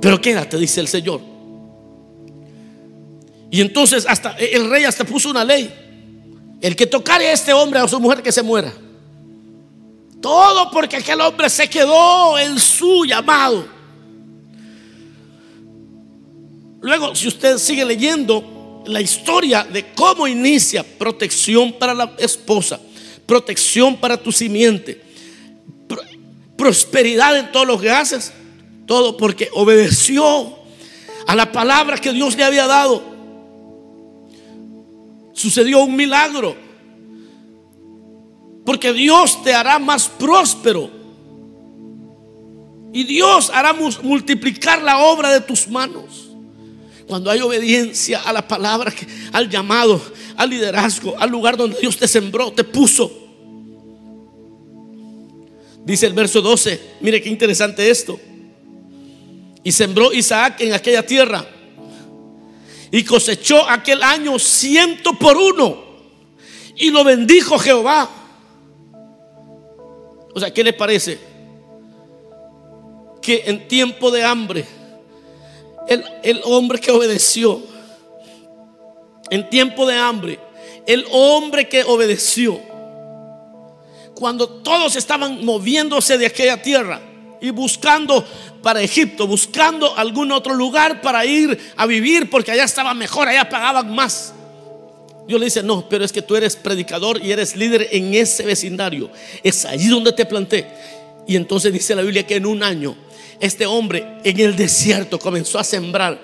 pero 0.00 0.20
quédate, 0.20 0.56
dice 0.56 0.80
el 0.80 0.88
Señor. 0.88 1.20
Y 3.50 3.60
entonces 3.60 4.06
hasta 4.08 4.36
el 4.36 4.70
rey 4.70 4.84
hasta 4.84 5.04
puso 5.04 5.30
una 5.30 5.44
ley 5.44 5.87
el 6.60 6.76
que 6.76 6.86
tocare 6.86 7.28
a 7.28 7.32
este 7.32 7.52
hombre 7.52 7.80
o 7.80 7.84
a 7.84 7.88
su 7.88 8.00
mujer 8.00 8.22
que 8.22 8.32
se 8.32 8.42
muera. 8.42 8.72
Todo 10.20 10.70
porque 10.70 10.96
aquel 10.96 11.20
hombre 11.20 11.48
se 11.48 11.68
quedó 11.68 12.38
en 12.38 12.58
su 12.58 13.04
llamado. 13.04 13.66
Luego, 16.80 17.14
si 17.14 17.28
usted 17.28 17.58
sigue 17.58 17.84
leyendo, 17.84 18.82
la 18.86 19.00
historia 19.00 19.64
de 19.64 19.92
cómo 19.92 20.26
inicia 20.26 20.82
protección 20.82 21.74
para 21.74 21.94
la 21.94 22.14
esposa, 22.18 22.80
protección 23.26 23.96
para 23.96 24.16
tu 24.16 24.32
simiente, 24.32 25.02
prosperidad 26.56 27.36
en 27.36 27.52
todo 27.52 27.66
lo 27.66 27.78
que 27.78 27.90
haces, 27.90 28.32
todo 28.86 29.16
porque 29.16 29.50
obedeció 29.52 30.58
a 31.26 31.36
la 31.36 31.52
palabra 31.52 31.98
que 31.98 32.12
Dios 32.12 32.34
le 32.36 32.44
había 32.44 32.66
dado. 32.66 33.17
Sucedió 35.38 35.84
un 35.84 35.94
milagro. 35.94 36.56
Porque 38.66 38.92
Dios 38.92 39.40
te 39.44 39.54
hará 39.54 39.78
más 39.78 40.08
próspero. 40.08 40.90
Y 42.92 43.04
Dios 43.04 43.48
hará 43.54 43.72
multiplicar 43.72 44.82
la 44.82 44.98
obra 44.98 45.30
de 45.30 45.40
tus 45.40 45.68
manos. 45.68 46.30
Cuando 47.06 47.30
hay 47.30 47.40
obediencia 47.40 48.20
a 48.22 48.32
la 48.32 48.48
palabra, 48.48 48.92
al 49.32 49.48
llamado, 49.48 50.02
al 50.36 50.50
liderazgo, 50.50 51.16
al 51.16 51.30
lugar 51.30 51.56
donde 51.56 51.78
Dios 51.78 51.96
te 51.96 52.08
sembró, 52.08 52.50
te 52.52 52.64
puso. 52.64 53.08
Dice 55.84 56.06
el 56.06 56.14
verso 56.14 56.42
12, 56.42 56.80
mire 57.00 57.22
qué 57.22 57.28
interesante 57.28 57.88
esto. 57.88 58.18
Y 59.62 59.70
sembró 59.70 60.12
Isaac 60.12 60.60
en 60.62 60.74
aquella 60.74 61.06
tierra. 61.06 61.46
Y 62.90 63.04
cosechó 63.04 63.68
aquel 63.68 64.02
año 64.02 64.38
ciento 64.38 65.12
por 65.14 65.36
uno. 65.36 65.76
Y 66.76 66.90
lo 66.90 67.04
bendijo 67.04 67.58
Jehová. 67.58 68.08
O 70.34 70.40
sea, 70.40 70.52
¿qué 70.52 70.62
le 70.62 70.72
parece? 70.72 71.18
Que 73.20 73.42
en 73.46 73.66
tiempo 73.68 74.10
de 74.10 74.24
hambre, 74.24 74.64
el, 75.88 76.04
el 76.22 76.40
hombre 76.44 76.78
que 76.78 76.90
obedeció, 76.90 77.60
en 79.30 79.50
tiempo 79.50 79.86
de 79.86 79.96
hambre, 79.96 80.38
el 80.86 81.04
hombre 81.10 81.68
que 81.68 81.84
obedeció, 81.84 82.60
cuando 84.14 84.48
todos 84.48 84.96
estaban 84.96 85.44
moviéndose 85.44 86.18
de 86.18 86.26
aquella 86.26 86.60
tierra 86.60 87.00
y 87.40 87.50
buscando 87.50 88.24
para 88.62 88.82
Egipto, 88.82 89.26
buscando 89.26 89.96
algún 89.96 90.32
otro 90.32 90.54
lugar 90.54 91.00
para 91.00 91.24
ir 91.24 91.58
a 91.76 91.86
vivir, 91.86 92.28
porque 92.28 92.52
allá 92.52 92.64
estaba 92.64 92.94
mejor, 92.94 93.28
allá 93.28 93.48
pagaban 93.48 93.94
más. 93.94 94.34
Dios 95.26 95.38
le 95.38 95.46
dice, 95.46 95.62
no, 95.62 95.86
pero 95.88 96.04
es 96.04 96.12
que 96.12 96.22
tú 96.22 96.36
eres 96.36 96.56
predicador 96.56 97.22
y 97.22 97.32
eres 97.32 97.54
líder 97.54 97.88
en 97.92 98.14
ese 98.14 98.44
vecindario. 98.44 99.10
Es 99.42 99.64
ahí 99.64 99.86
donde 99.88 100.12
te 100.12 100.24
planté. 100.24 100.66
Y 101.26 101.36
entonces 101.36 101.72
dice 101.72 101.94
la 101.94 102.02
Biblia 102.02 102.26
que 102.26 102.36
en 102.36 102.46
un 102.46 102.62
año 102.62 102.96
este 103.38 103.66
hombre 103.66 104.06
en 104.24 104.40
el 104.40 104.56
desierto 104.56 105.18
comenzó 105.18 105.58
a 105.58 105.64
sembrar. 105.64 106.18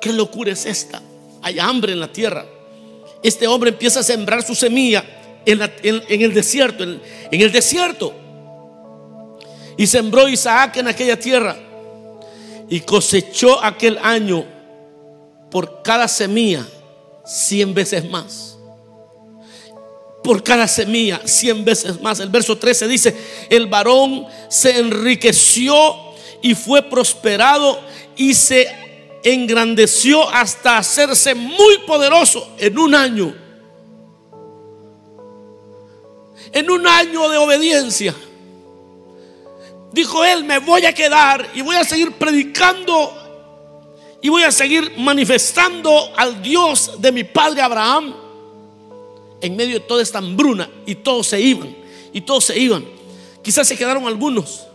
¿Qué 0.00 0.12
locura 0.12 0.52
es 0.52 0.66
esta? 0.66 1.00
Hay 1.42 1.60
hambre 1.60 1.92
en 1.92 2.00
la 2.00 2.08
tierra. 2.08 2.44
Este 3.22 3.46
hombre 3.46 3.70
empieza 3.70 4.00
a 4.00 4.02
sembrar 4.02 4.44
su 4.44 4.56
semilla 4.56 5.04
en, 5.46 5.60
el 6.08 6.34
desierto, 6.34 6.82
en 6.82 7.00
el 7.30 7.52
desierto. 7.52 8.12
Y 9.76 9.86
sembró 9.86 10.28
Isaac 10.28 10.78
en 10.78 10.88
aquella 10.88 11.18
tierra 11.18 11.67
y 12.68 12.80
cosechó 12.80 13.62
aquel 13.64 13.98
año 13.98 14.44
por 15.50 15.82
cada 15.82 16.08
semilla 16.08 16.66
cien 17.24 17.74
veces 17.74 18.08
más. 18.08 18.56
Por 20.22 20.42
cada 20.42 20.68
semilla 20.68 21.20
cien 21.24 21.64
veces 21.64 22.00
más. 22.00 22.20
El 22.20 22.28
verso 22.28 22.58
13 22.58 22.88
dice, 22.88 23.16
el 23.48 23.66
varón 23.66 24.26
se 24.48 24.78
enriqueció 24.78 25.74
y 26.42 26.54
fue 26.54 26.82
prosperado 26.82 27.80
y 28.16 28.34
se 28.34 28.68
engrandeció 29.24 30.28
hasta 30.28 30.78
hacerse 30.78 31.34
muy 31.34 31.78
poderoso 31.86 32.48
en 32.58 32.78
un 32.78 32.94
año. 32.94 33.34
En 36.52 36.70
un 36.70 36.86
año 36.86 37.28
de 37.28 37.36
obediencia. 37.36 38.14
Dijo 39.92 40.24
él, 40.24 40.44
me 40.44 40.58
voy 40.58 40.84
a 40.84 40.92
quedar 40.92 41.50
y 41.54 41.62
voy 41.62 41.76
a 41.76 41.84
seguir 41.84 42.12
predicando 42.12 43.28
y 44.20 44.28
voy 44.28 44.42
a 44.42 44.52
seguir 44.52 44.94
manifestando 44.98 46.12
al 46.16 46.42
Dios 46.42 47.00
de 47.00 47.12
mi 47.12 47.24
padre 47.24 47.62
Abraham 47.62 48.14
en 49.40 49.56
medio 49.56 49.74
de 49.74 49.80
toda 49.80 50.02
esta 50.02 50.18
hambruna 50.18 50.68
y 50.84 50.96
todos 50.96 51.28
se 51.28 51.40
iban 51.40 51.74
y 52.12 52.20
todos 52.20 52.44
se 52.44 52.58
iban. 52.58 52.84
Quizás 53.42 53.68
se 53.68 53.76
quedaron 53.76 54.06
algunos. 54.06 54.66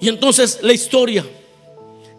Y 0.00 0.08
entonces 0.08 0.58
la 0.62 0.72
historia 0.72 1.24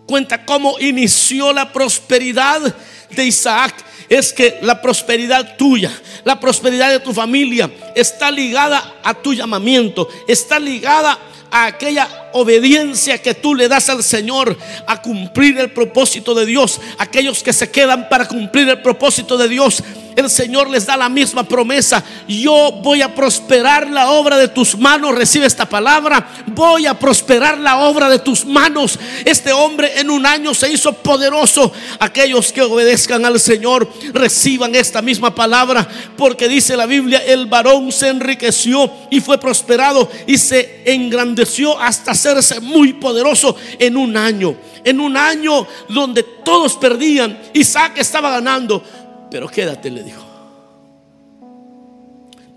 cuenta 0.05 0.45
cómo 0.45 0.79
inició 0.79 1.53
la 1.53 1.71
prosperidad 1.71 2.75
de 3.09 3.25
Isaac. 3.25 3.85
Es 4.09 4.33
que 4.33 4.57
la 4.61 4.81
prosperidad 4.81 5.55
tuya, 5.55 5.91
la 6.23 6.39
prosperidad 6.39 6.89
de 6.89 6.99
tu 6.99 7.13
familia 7.13 7.69
está 7.95 8.31
ligada 8.31 8.95
a 9.03 9.13
tu 9.13 9.33
llamamiento, 9.33 10.09
está 10.27 10.59
ligada 10.59 11.17
a 11.51 11.65
aquella 11.65 12.28
obediencia 12.33 13.17
que 13.17 13.33
tú 13.33 13.55
le 13.55 13.67
das 13.67 13.89
al 13.89 14.03
Señor 14.03 14.57
a 14.85 15.01
cumplir 15.01 15.57
el 15.59 15.71
propósito 15.71 16.33
de 16.33 16.45
Dios. 16.45 16.79
Aquellos 16.97 17.43
que 17.43 17.53
se 17.53 17.69
quedan 17.69 18.09
para 18.09 18.27
cumplir 18.27 18.69
el 18.69 18.81
propósito 18.81 19.37
de 19.37 19.47
Dios 19.47 19.83
el 20.19 20.29
Señor 20.29 20.69
les 20.69 20.85
da 20.85 20.97
la 20.97 21.09
misma 21.09 21.43
promesa. 21.43 22.03
Yo 22.27 22.73
voy 22.83 23.01
a 23.01 23.15
prosperar 23.15 23.89
la 23.89 24.11
obra 24.11 24.37
de 24.37 24.47
tus 24.47 24.77
manos. 24.77 25.15
Recibe 25.15 25.45
esta 25.45 25.67
palabra. 25.67 26.27
Voy 26.47 26.85
a 26.85 26.97
prosperar 26.97 27.57
la 27.57 27.77
obra 27.77 28.09
de 28.09 28.19
tus 28.19 28.45
manos. 28.45 28.99
Este 29.23 29.53
hombre 29.53 29.99
en 29.99 30.09
un 30.09 30.25
año 30.25 30.53
se 30.53 30.71
hizo 30.71 30.93
poderoso. 30.93 31.71
Aquellos 31.99 32.51
que 32.51 32.61
obedezcan 32.61 33.25
al 33.25 33.39
Señor 33.39 33.89
reciban 34.13 34.75
esta 34.75 35.01
misma 35.01 35.33
palabra. 35.33 35.87
Porque 36.17 36.49
dice 36.49 36.75
la 36.75 36.85
Biblia, 36.85 37.19
el 37.25 37.45
varón 37.45 37.91
se 37.91 38.09
enriqueció 38.09 38.91
y 39.09 39.21
fue 39.21 39.39
prosperado 39.39 40.09
y 40.27 40.37
se 40.37 40.83
engrandeció 40.85 41.79
hasta 41.79 42.13
hacerse 42.19 42.59
muy 42.59 42.93
poderoso 42.93 43.55
en 43.79 43.97
un 43.97 44.15
año. 44.15 44.55
En 44.83 44.99
un 44.99 45.17
año 45.17 45.67
donde 45.89 46.23
todos 46.23 46.77
perdían, 46.77 47.39
Isaac 47.53 47.97
estaba 47.97 48.29
ganando 48.29 48.83
pero 49.29 49.47
quédate, 49.47 49.89
le 49.89 50.03
dijo. 50.03 50.25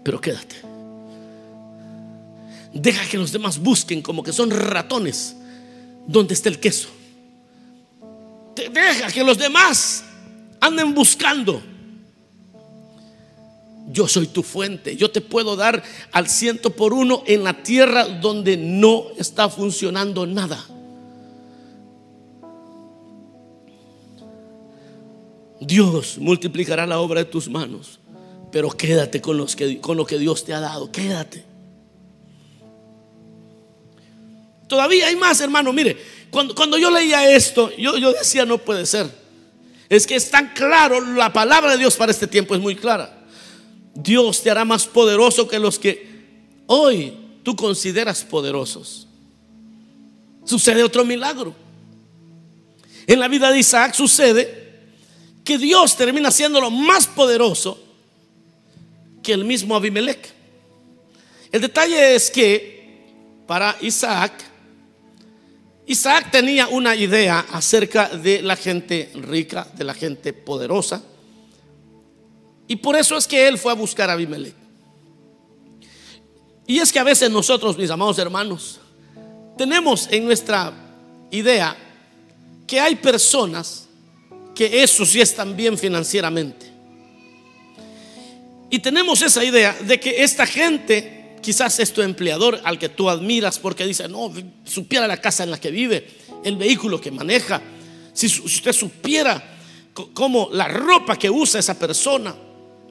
Pero 0.02 0.20
quédate. 0.20 0.56
Deja 2.72 3.06
que 3.06 3.18
los 3.18 3.32
demás 3.32 3.58
busquen 3.58 4.00
como 4.00 4.22
que 4.22 4.32
son 4.32 4.50
ratones 4.50 5.36
donde 6.06 6.34
está 6.34 6.48
el 6.48 6.58
queso. 6.58 6.88
Deja 8.54 9.10
que 9.12 9.22
los 9.22 9.38
demás 9.38 10.04
anden 10.60 10.94
buscando. 10.94 11.62
Yo 13.92 14.08
soy 14.08 14.26
tu 14.26 14.42
fuente. 14.42 14.96
Yo 14.96 15.10
te 15.10 15.20
puedo 15.20 15.54
dar 15.54 15.82
al 16.12 16.28
ciento 16.28 16.70
por 16.70 16.94
uno 16.94 17.22
en 17.26 17.44
la 17.44 17.62
tierra 17.62 18.06
donde 18.06 18.56
no 18.56 19.08
está 19.18 19.50
funcionando 19.50 20.26
nada. 20.26 20.64
Dios 25.60 26.16
multiplicará 26.18 26.86
la 26.86 26.98
obra 26.98 27.20
de 27.20 27.26
tus 27.26 27.48
manos. 27.48 28.00
Pero 28.50 28.70
quédate 28.70 29.20
con, 29.20 29.36
los 29.36 29.54
que, 29.54 29.78
con 29.78 29.96
lo 29.96 30.06
que 30.06 30.18
Dios 30.18 30.44
te 30.44 30.54
ha 30.54 30.60
dado. 30.60 30.90
Quédate. 30.90 31.44
Todavía 34.66 35.06
hay 35.08 35.16
más, 35.16 35.40
hermano. 35.42 35.70
Mire, 35.72 35.98
cuando, 36.30 36.54
cuando 36.54 36.78
yo 36.78 36.90
leía 36.90 37.30
esto, 37.30 37.70
yo, 37.76 37.98
yo 37.98 38.12
decía, 38.12 38.46
no 38.46 38.56
puede 38.56 38.86
ser. 38.86 39.06
Es 39.90 40.06
que 40.06 40.16
es 40.16 40.30
tan 40.30 40.54
claro, 40.54 40.98
la 41.00 41.30
palabra 41.30 41.72
de 41.72 41.78
Dios 41.78 41.94
para 41.96 42.10
este 42.10 42.26
tiempo 42.26 42.54
es 42.54 42.60
muy 42.60 42.74
clara. 42.74 43.21
Dios 43.94 44.42
te 44.42 44.50
hará 44.50 44.64
más 44.64 44.86
poderoso 44.86 45.48
que 45.48 45.58
los 45.58 45.78
que 45.78 46.06
hoy 46.66 47.12
tú 47.42 47.56
consideras 47.56 48.24
poderosos. 48.24 49.06
Sucede 50.44 50.82
otro 50.82 51.04
milagro. 51.04 51.54
En 53.06 53.20
la 53.20 53.28
vida 53.28 53.50
de 53.50 53.58
Isaac 53.58 53.94
sucede 53.94 54.62
que 55.44 55.58
Dios 55.58 55.96
termina 55.96 56.30
siendo 56.30 56.70
más 56.70 57.06
poderoso 57.06 57.78
que 59.22 59.32
el 59.32 59.44
mismo 59.44 59.76
Abimelech. 59.76 60.32
El 61.50 61.60
detalle 61.60 62.14
es 62.14 62.30
que 62.30 62.72
para 63.46 63.76
Isaac, 63.82 64.32
Isaac 65.86 66.30
tenía 66.30 66.68
una 66.68 66.94
idea 66.96 67.40
acerca 67.52 68.08
de 68.08 68.40
la 68.40 68.56
gente 68.56 69.10
rica, 69.14 69.68
de 69.76 69.84
la 69.84 69.94
gente 69.94 70.32
poderosa, 70.32 71.02
y 72.72 72.76
por 72.76 72.96
eso 72.96 73.18
es 73.18 73.26
que 73.26 73.46
él 73.46 73.58
fue 73.58 73.70
a 73.70 73.74
buscar 73.74 74.08
a 74.08 74.14
Abimelech. 74.14 74.54
Y 76.66 76.78
es 76.78 76.90
que 76.90 76.98
a 76.98 77.04
veces 77.04 77.30
nosotros, 77.30 77.76
mis 77.76 77.90
amados 77.90 78.18
hermanos, 78.18 78.80
tenemos 79.58 80.08
en 80.10 80.24
nuestra 80.24 80.72
idea 81.30 81.76
que 82.66 82.80
hay 82.80 82.94
personas 82.94 83.88
que 84.54 84.82
eso 84.82 85.04
sí 85.04 85.20
están 85.20 85.54
bien 85.54 85.76
financieramente. 85.76 86.72
Y 88.70 88.78
tenemos 88.78 89.20
esa 89.20 89.44
idea 89.44 89.76
de 89.82 90.00
que 90.00 90.24
esta 90.24 90.46
gente, 90.46 91.36
quizás 91.42 91.78
es 91.78 91.92
tu 91.92 92.00
empleador 92.00 92.58
al 92.64 92.78
que 92.78 92.88
tú 92.88 93.10
admiras 93.10 93.58
porque 93.58 93.84
dice, 93.84 94.08
no, 94.08 94.32
supiera 94.64 95.06
la 95.06 95.20
casa 95.20 95.44
en 95.44 95.50
la 95.50 95.60
que 95.60 95.70
vive, 95.70 96.08
el 96.42 96.56
vehículo 96.56 96.98
que 96.98 97.10
maneja, 97.10 97.60
si 98.14 98.28
usted 98.28 98.72
supiera 98.72 99.58
cómo 100.14 100.48
la 100.52 100.68
ropa 100.68 101.18
que 101.18 101.28
usa 101.28 101.60
esa 101.60 101.78
persona 101.78 102.34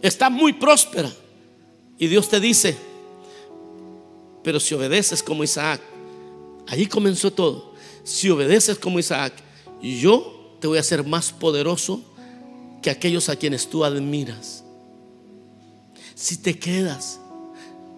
está 0.01 0.29
muy 0.29 0.53
próspera. 0.53 1.11
Y 1.97 2.07
Dios 2.07 2.29
te 2.29 2.39
dice, 2.39 2.75
pero 4.43 4.59
si 4.59 4.73
obedeces 4.73 5.21
como 5.21 5.43
Isaac, 5.43 5.81
allí 6.67 6.87
comenzó 6.87 7.31
todo. 7.31 7.73
Si 8.03 8.29
obedeces 8.29 8.77
como 8.79 8.99
Isaac, 8.99 9.33
yo 9.81 10.57
te 10.59 10.67
voy 10.67 10.77
a 10.77 10.81
hacer 10.81 11.05
más 11.05 11.31
poderoso 11.31 12.01
que 12.81 12.89
aquellos 12.89 13.29
a 13.29 13.35
quienes 13.35 13.69
tú 13.69 13.85
admiras. 13.85 14.63
Si 16.15 16.37
te 16.37 16.57
quedas, 16.57 17.19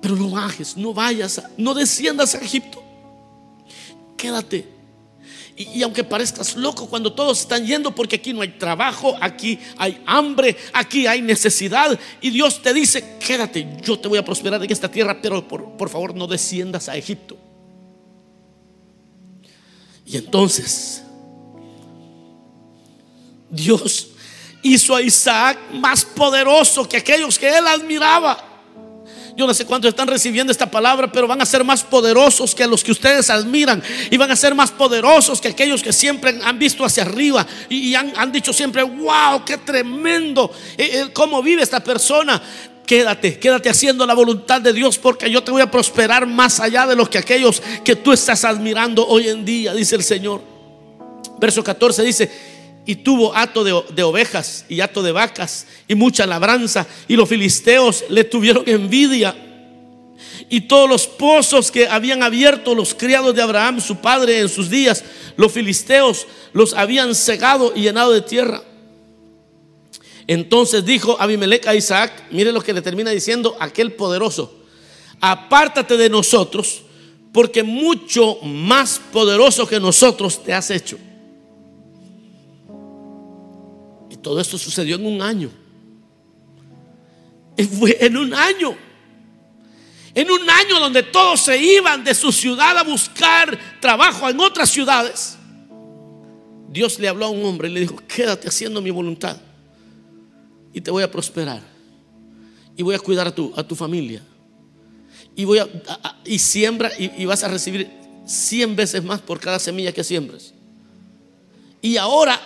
pero 0.02 0.16
no 0.16 0.32
bajes, 0.32 0.76
no 0.76 0.94
vayas, 0.94 1.42
no 1.58 1.74
desciendas 1.74 2.36
a 2.36 2.40
Egipto. 2.40 2.84
Quédate 4.18 4.68
y, 5.56 5.84
aunque 5.84 6.04
parezcas 6.04 6.56
loco 6.56 6.88
cuando 6.88 7.14
todos 7.14 7.42
están 7.42 7.66
yendo 7.66 7.94
porque 7.94 8.16
aquí 8.16 8.34
no 8.34 8.42
hay 8.42 8.50
trabajo, 8.50 9.16
aquí 9.22 9.60
hay 9.78 10.02
hambre, 10.06 10.58
aquí 10.74 11.06
hay 11.06 11.22
necesidad. 11.22 12.00
Y 12.22 12.32
Dios 12.32 12.62
te 12.62 12.74
dice, 12.74 13.18
quédate, 13.20 13.78
yo 13.84 14.00
te 14.00 14.08
voy 14.08 14.18
a 14.18 14.26
prosperar 14.26 14.64
en 14.64 14.72
esta 14.72 14.90
tierra, 14.90 15.20
pero 15.22 15.48
por, 15.48 15.78
por 15.78 15.90
favor 15.90 16.16
no 16.16 16.26
desciendas 16.26 16.90
a 16.90 16.98
Egipto. 16.98 17.38
Y 20.06 20.18
entonces 20.18 21.04
Dios 23.50 24.08
hizo 24.64 24.96
a 24.96 25.02
Isaac 25.02 25.60
más 25.74 26.04
poderoso 26.04 26.90
que 26.90 26.98
aquellos 26.98 27.38
que 27.38 27.56
él 27.56 27.68
admiraba. 27.68 28.53
Yo 29.36 29.48
no 29.48 29.54
sé 29.54 29.66
cuántos 29.66 29.90
están 29.90 30.08
recibiendo 30.08 30.52
esta 30.52 30.70
palabra, 30.70 31.12
pero 31.12 31.28
van 31.28 31.42
a 31.42 31.46
ser 31.46 31.64
más 31.64 31.84
poderosos 31.84 32.54
que 32.54 32.68
los 32.68 32.84
que 32.84 32.92
ustedes 32.92 33.30
admiran. 33.30 33.82
Y 34.12 34.18
van 34.18 34.30
a 34.30 34.36
ser 34.36 34.54
más 34.54 34.72
poderosos 34.72 35.42
que 35.42 35.48
aquellos 35.48 35.82
que 35.82 35.92
siempre 35.92 36.40
han 36.44 36.60
visto 36.60 36.86
hacia 36.86 37.04
arriba 37.04 37.46
y, 37.70 37.96
han, 37.96 38.32
dicho 38.32 38.54
siempre, 38.54 38.84
wow, 38.84 39.44
qué 39.46 39.58
tremendo, 39.58 40.52
eh, 40.78 40.90
eh, 40.94 41.10
cómo 41.14 41.42
vive 41.42 41.64
esta 41.64 41.84
persona. 41.84 42.42
Quédate, 42.86 43.40
quédate 43.40 43.70
haciendo 43.70 44.06
la 44.06 44.14
voluntad 44.14 44.62
de 44.62 44.74
Dios 44.74 44.98
porque 44.98 45.32
yo 45.32 45.42
te 45.42 45.52
voy 45.52 45.62
a 45.62 45.72
prosperar 45.72 46.28
más 46.28 46.60
allá 46.60 46.86
de 46.86 46.96
los 46.96 47.10
que 47.10 47.18
aquellos 47.18 47.64
que 47.84 47.96
tú 47.96 48.12
estás 48.12 48.44
admirando 48.44 49.08
hoy 49.08 49.30
en 49.30 49.46
día, 49.46 49.74
dice 49.74 49.96
el 49.96 50.04
Señor. 50.04 50.42
Verso 51.40 51.64
14 51.64 52.04
dice, 52.04 52.53
y 52.86 52.96
tuvo 52.96 53.36
hato 53.36 53.64
de, 53.64 54.04
ovejas 54.04 54.66
y 54.68 54.82
hato 54.82 55.02
de 55.02 55.12
vacas 55.12 55.68
y 55.88 55.96
mucha 55.96 56.26
labranza. 56.26 56.86
Y 57.08 57.16
los 57.16 57.30
filisteos 57.30 58.04
le 58.10 58.24
tuvieron 58.24 58.64
envidia. 58.68 59.36
Y 60.50 60.62
todos 60.62 60.90
los 60.90 61.08
pozos 61.08 61.72
que 61.72 61.88
habían 61.88 62.24
abierto 62.24 62.76
los 62.76 62.94
criados 62.94 63.34
de 63.34 63.42
Abraham, 63.42 63.80
su 63.80 63.98
padre, 63.98 64.40
en 64.40 64.50
sus 64.50 64.70
días, 64.70 65.04
los 65.38 65.52
filisteos 65.52 66.28
los 66.52 66.74
habían 66.74 67.16
cegado 67.16 67.72
y 67.76 67.84
llenado 67.84 68.12
de 68.12 68.22
tierra. 68.22 68.62
Entonces 70.28 70.86
dijo 70.86 71.18
Abimelech 71.20 71.68
a 71.68 71.76
Isaac, 71.76 72.28
mire 72.32 72.52
lo 72.52 72.62
que 72.62 72.74
le 72.74 72.82
termina 72.82 73.12
diciendo 73.12 73.56
aquel 73.60 73.94
poderoso, 73.94 74.54
apártate 75.20 75.98
de 75.98 76.10
nosotros, 76.10 76.82
porque 77.32 77.64
mucho 77.64 78.38
más 78.44 79.00
poderoso 79.12 79.68
que 79.68 79.80
nosotros 79.80 80.44
te 80.44 80.54
has 80.54 80.70
hecho. 80.70 80.98
Todo 84.24 84.40
esto 84.40 84.58
sucedió 84.58 84.96
en 84.96 85.06
un 85.06 85.22
año. 85.22 85.52
En 87.58 88.18
un 88.18 88.34
año. 88.34 88.76
En 90.16 90.32
un 90.32 90.50
año 90.50 90.80
donde 90.80 91.04
todos 91.04 91.42
se 91.42 91.58
iban 91.58 92.04
de 92.04 92.16
su 92.16 92.32
ciudad 92.32 92.78
a 92.78 92.84
buscar 92.84 93.60
trabajo 93.80 94.30
en 94.30 94.40
otras 94.40 94.70
ciudades. 94.70 95.38
Dios 96.70 96.98
le 97.00 97.08
habló 97.08 97.26
a 97.26 97.30
un 97.30 97.44
hombre 97.46 97.68
y 97.68 97.72
le 97.74 97.82
dijo, 97.82 97.98
quédate 98.08 98.48
haciendo 98.48 98.82
mi 98.82 98.90
voluntad. 98.90 99.38
Y 100.72 100.82
te 100.82 100.90
voy 100.90 101.04
a 101.04 101.12
prosperar. 101.12 101.62
Y 102.76 102.82
voy 102.82 102.96
a 102.96 103.00
cuidar 103.00 103.28
a 103.28 103.36
tu, 103.36 103.54
a 103.56 103.64
tu 103.64 103.76
familia. 103.76 104.24
Y, 105.36 105.46
voy 105.46 105.60
a, 105.60 105.68
y 106.26 106.40
siembra 106.40 106.92
y, 106.98 107.12
y 107.22 107.26
vas 107.26 107.44
a 107.44 107.48
recibir 107.48 107.90
100 108.26 108.76
veces 108.76 109.04
más 109.04 109.22
por 109.22 109.40
cada 109.40 109.60
semilla 109.60 109.92
que 109.92 110.04
siembres. 110.04 110.54
Y 111.82 111.98
ahora 111.98 112.40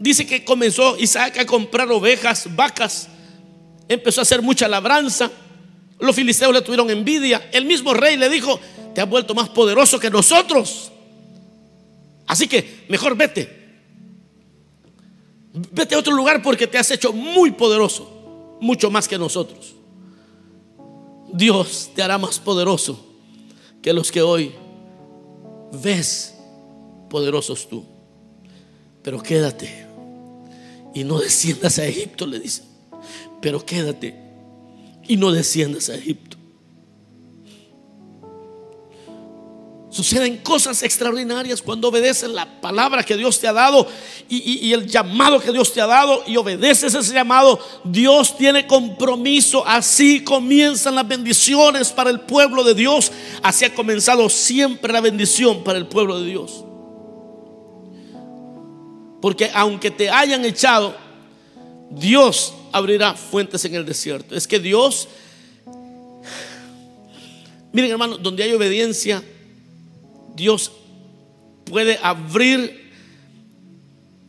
dice 0.00 0.26
que 0.26 0.44
comenzó 0.44 0.96
Isaac 0.98 1.38
a 1.38 1.46
comprar 1.46 1.88
ovejas, 1.92 2.48
vacas, 2.56 3.08
empezó 3.86 4.20
a 4.20 4.22
hacer 4.22 4.42
mucha 4.42 4.66
labranza. 4.66 5.30
Los 6.00 6.16
filisteos 6.16 6.52
le 6.52 6.62
tuvieron 6.62 6.90
envidia. 6.90 7.50
El 7.52 7.66
mismo 7.66 7.94
rey 7.94 8.16
le 8.16 8.28
dijo, 8.28 8.58
te 8.94 9.00
has 9.00 9.08
vuelto 9.08 9.34
más 9.34 9.50
poderoso 9.50 10.00
que 10.00 10.10
nosotros. 10.10 10.90
Así 12.26 12.48
que 12.48 12.84
mejor 12.88 13.16
vete. 13.16 13.60
Vete 15.52 15.94
a 15.94 15.98
otro 15.98 16.14
lugar 16.14 16.42
porque 16.42 16.66
te 16.66 16.78
has 16.78 16.90
hecho 16.90 17.12
muy 17.12 17.50
poderoso, 17.50 18.56
mucho 18.60 18.90
más 18.90 19.06
que 19.06 19.18
nosotros. 19.18 19.74
Dios 21.32 21.90
te 21.94 22.02
hará 22.02 22.18
más 22.18 22.38
poderoso 22.38 23.06
que 23.82 23.92
los 23.92 24.10
que 24.10 24.22
hoy 24.22 24.54
ves 25.72 26.34
poderosos 27.10 27.68
tú. 27.68 27.84
Pero 29.02 29.22
quédate 29.22 29.89
y 30.94 31.04
no 31.04 31.18
desciendas 31.18 31.78
a 31.78 31.86
Egipto, 31.86 32.26
le 32.26 32.40
dice. 32.40 32.62
Pero 33.40 33.64
quédate 33.64 34.14
y 35.06 35.16
no 35.16 35.32
desciendas 35.32 35.88
a 35.88 35.94
Egipto. 35.94 36.36
Suceden 39.90 40.38
cosas 40.38 40.84
extraordinarias 40.84 41.60
cuando 41.60 41.88
obedeces 41.88 42.30
la 42.30 42.60
palabra 42.60 43.02
que 43.02 43.16
Dios 43.16 43.40
te 43.40 43.48
ha 43.48 43.52
dado 43.52 43.88
y, 44.28 44.68
y, 44.68 44.72
el 44.72 44.86
llamado 44.86 45.40
que 45.40 45.50
Dios 45.50 45.72
te 45.72 45.80
ha 45.80 45.86
dado 45.86 46.22
y 46.28 46.36
obedeces 46.36 46.94
ese 46.94 47.12
llamado. 47.12 47.58
Dios 47.82 48.36
tiene 48.36 48.68
compromiso. 48.68 49.66
Así 49.66 50.22
comienzan 50.22 50.94
las 50.94 51.08
bendiciones 51.08 51.90
para 51.90 52.10
el 52.10 52.20
pueblo 52.20 52.62
de 52.62 52.74
Dios. 52.74 53.10
Así 53.42 53.64
ha 53.64 53.74
comenzado 53.74 54.28
siempre 54.28 54.92
la 54.92 55.00
bendición 55.00 55.64
para 55.64 55.78
el 55.78 55.88
pueblo 55.88 56.20
de 56.20 56.26
Dios. 56.26 56.64
Porque 59.20 59.50
aunque 59.52 59.90
te 59.90 60.08
hayan 60.08 60.44
echado, 60.44 60.96
Dios 61.90 62.54
abrirá 62.72 63.14
fuentes 63.14 63.64
en 63.64 63.74
el 63.74 63.84
desierto. 63.84 64.34
Es 64.34 64.46
que 64.46 64.58
Dios, 64.58 65.08
miren 67.72 67.90
hermano, 67.90 68.16
donde 68.16 68.42
hay 68.42 68.52
obediencia, 68.52 69.22
Dios 70.34 70.72
puede 71.64 71.98
abrir 72.02 72.90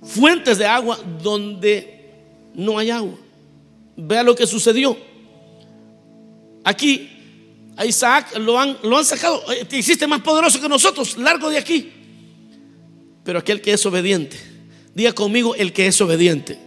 fuentes 0.03 0.57
de 0.57 0.65
agua 0.65 0.99
donde 1.21 2.11
no 2.53 2.77
hay 2.77 2.89
agua. 2.89 3.17
Vea 3.95 4.23
lo 4.23 4.35
que 4.35 4.45
sucedió. 4.45 4.97
Aquí 6.63 7.09
a 7.77 7.85
Isaac 7.85 8.37
lo 8.37 8.59
han, 8.59 8.77
lo 8.83 8.97
han 8.97 9.05
sacado. 9.05 9.41
Te 9.69 9.77
hiciste 9.77 10.05
más 10.05 10.21
poderoso 10.21 10.59
que 10.59 10.67
nosotros, 10.67 11.17
largo 11.17 11.49
de 11.49 11.57
aquí. 11.57 11.91
Pero 13.23 13.39
aquel 13.39 13.61
que 13.61 13.73
es 13.73 13.85
obediente 13.85 14.50
Diga 14.93 15.13
conmigo 15.13 15.55
el 15.55 15.73
que 15.73 15.87
es 15.87 15.99
obediente. 16.01 16.57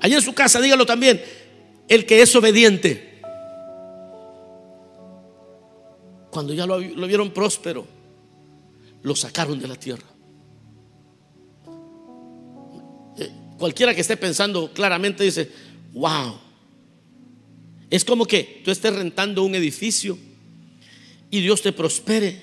Allá 0.00 0.16
en 0.16 0.22
su 0.22 0.34
casa, 0.34 0.60
dígalo 0.60 0.86
también, 0.86 1.22
el 1.88 2.06
que 2.06 2.22
es 2.22 2.34
obediente. 2.36 3.20
Cuando 6.30 6.52
ya 6.52 6.66
lo, 6.66 6.78
vieron 6.78 7.30
próspero, 7.30 7.86
lo 9.02 9.16
sacaron 9.16 9.58
de 9.58 9.68
la 9.68 9.76
tierra. 9.76 10.04
Eh, 13.18 13.30
cualquiera 13.58 13.94
que 13.94 14.00
esté 14.00 14.16
pensando 14.16 14.72
claramente 14.72 15.24
dice, 15.24 15.50
wow. 15.92 16.38
Es 17.90 18.04
como 18.04 18.26
que 18.26 18.62
tú 18.64 18.70
estés 18.70 18.94
rentando 18.94 19.42
un 19.42 19.54
edificio 19.54 20.18
y 21.30 21.40
Dios 21.40 21.62
te 21.62 21.72
prospere. 21.72 22.42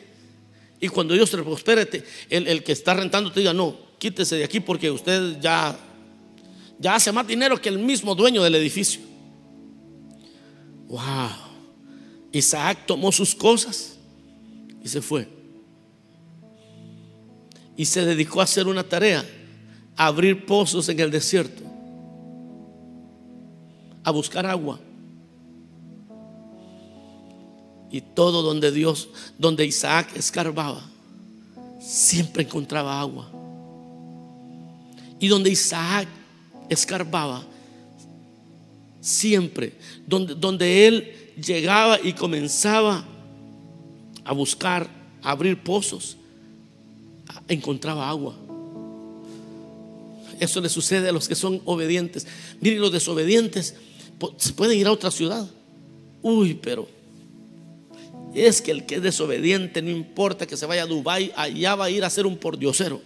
Y 0.80 0.88
cuando 0.88 1.14
Dios 1.14 1.30
te 1.30 1.38
prospere, 1.38 1.88
el, 2.30 2.48
el 2.48 2.64
que 2.64 2.72
está 2.72 2.94
rentando 2.94 3.32
te 3.32 3.42
diga, 3.42 3.54
no, 3.54 3.91
quítese 4.02 4.36
de 4.38 4.44
aquí 4.44 4.60
porque 4.60 4.90
usted 4.90 5.40
ya, 5.40 5.78
ya 6.80 6.96
hace 6.96 7.12
más 7.12 7.28
dinero 7.28 7.62
que 7.62 7.70
el 7.70 7.78
mismo 7.78 8.16
dueño 8.16 8.42
del 8.42 8.56
edificio. 8.56 9.00
Wow. 10.88 11.30
Isaac 12.32 12.80
tomó 12.88 13.12
sus 13.12 13.36
cosas 13.36 13.98
y 14.84 14.88
se 14.88 15.04
fue. 15.04 15.28
Y 17.78 17.86
se 17.86 18.04
dedicó 18.04 18.42
a 18.42 18.46
hacer 18.46 18.66
una 18.66 18.84
tarea, 18.84 19.24
a 19.96 20.08
abrir 20.08 20.48
pozos 20.48 20.90
en 20.90 21.00
el 21.00 21.12
desierto, 21.12 21.62
a 24.04 24.10
buscar 24.10 24.48
agua. 24.48 24.80
Y 27.92 28.02
todo 28.02 28.42
donde 28.42 28.72
Dios, 28.72 29.10
donde 29.38 29.64
Isaac 29.64 30.16
escarbaba, 30.16 30.82
siempre 31.80 32.42
encontraba 32.42 33.00
agua. 33.00 33.32
Y 35.22 35.30
donde 35.30 35.50
Isaac 35.50 36.10
escarbaba, 36.70 37.46
siempre, 39.00 39.74
donde, 40.06 40.36
donde 40.36 40.88
él 40.88 41.34
llegaba 41.42 41.98
y 42.04 42.12
comenzaba 42.12 43.06
a 44.26 44.34
buscar, 44.34 44.90
a 45.22 45.32
abrir 45.32 45.62
pozos, 45.64 46.18
encontraba 47.48 48.10
agua. 48.10 48.36
Eso 50.40 50.60
le 50.60 50.70
sucede 50.70 51.10
a 51.10 51.12
los 51.12 51.28
que 51.28 51.36
son 51.36 51.62
obedientes. 51.66 52.26
Miren, 52.60 52.82
los 52.82 52.92
desobedientes 52.92 53.76
se 54.38 54.54
pueden 54.54 54.78
ir 54.78 54.88
a 54.88 54.92
otra 54.92 55.12
ciudad. 55.12 55.48
Uy, 56.22 56.56
pero 56.56 56.88
es 58.34 58.62
que 58.62 58.72
el 58.72 58.86
que 58.86 58.96
es 58.96 59.04
desobediente, 59.04 59.82
no 59.82 59.90
importa 59.90 60.48
que 60.48 60.58
se 60.58 60.66
vaya 60.66 60.84
a 60.84 60.88
Dubái, 60.88 61.32
allá 61.36 61.76
va 61.76 61.86
a 61.86 61.90
ir 61.90 62.04
a 62.04 62.10
ser 62.10 62.26
un 62.26 62.38
pordiosero. 62.38 63.02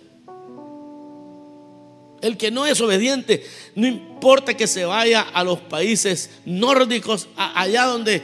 El 2.26 2.38
que 2.38 2.50
no 2.50 2.66
es 2.66 2.82
obediente, 2.82 3.46
no 3.76 3.86
importa 3.86 4.58
que 4.58 4.66
se 4.66 4.84
vaya 4.84 5.22
a 5.22 5.44
los 5.44 5.60
países 5.60 6.32
nórdicos, 6.44 7.28
allá 7.36 7.84
donde 7.84 8.24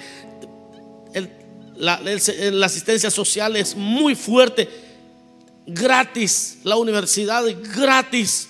la, 1.75 2.01
asistencia 2.65 3.11
social 3.11 3.55
es 3.55 3.75
muy 3.75 4.15
fuerte, 4.15 4.67
gratis, 5.67 6.57
la 6.63 6.77
universidad 6.77 7.47
es 7.47 7.61
gratis, 7.75 8.49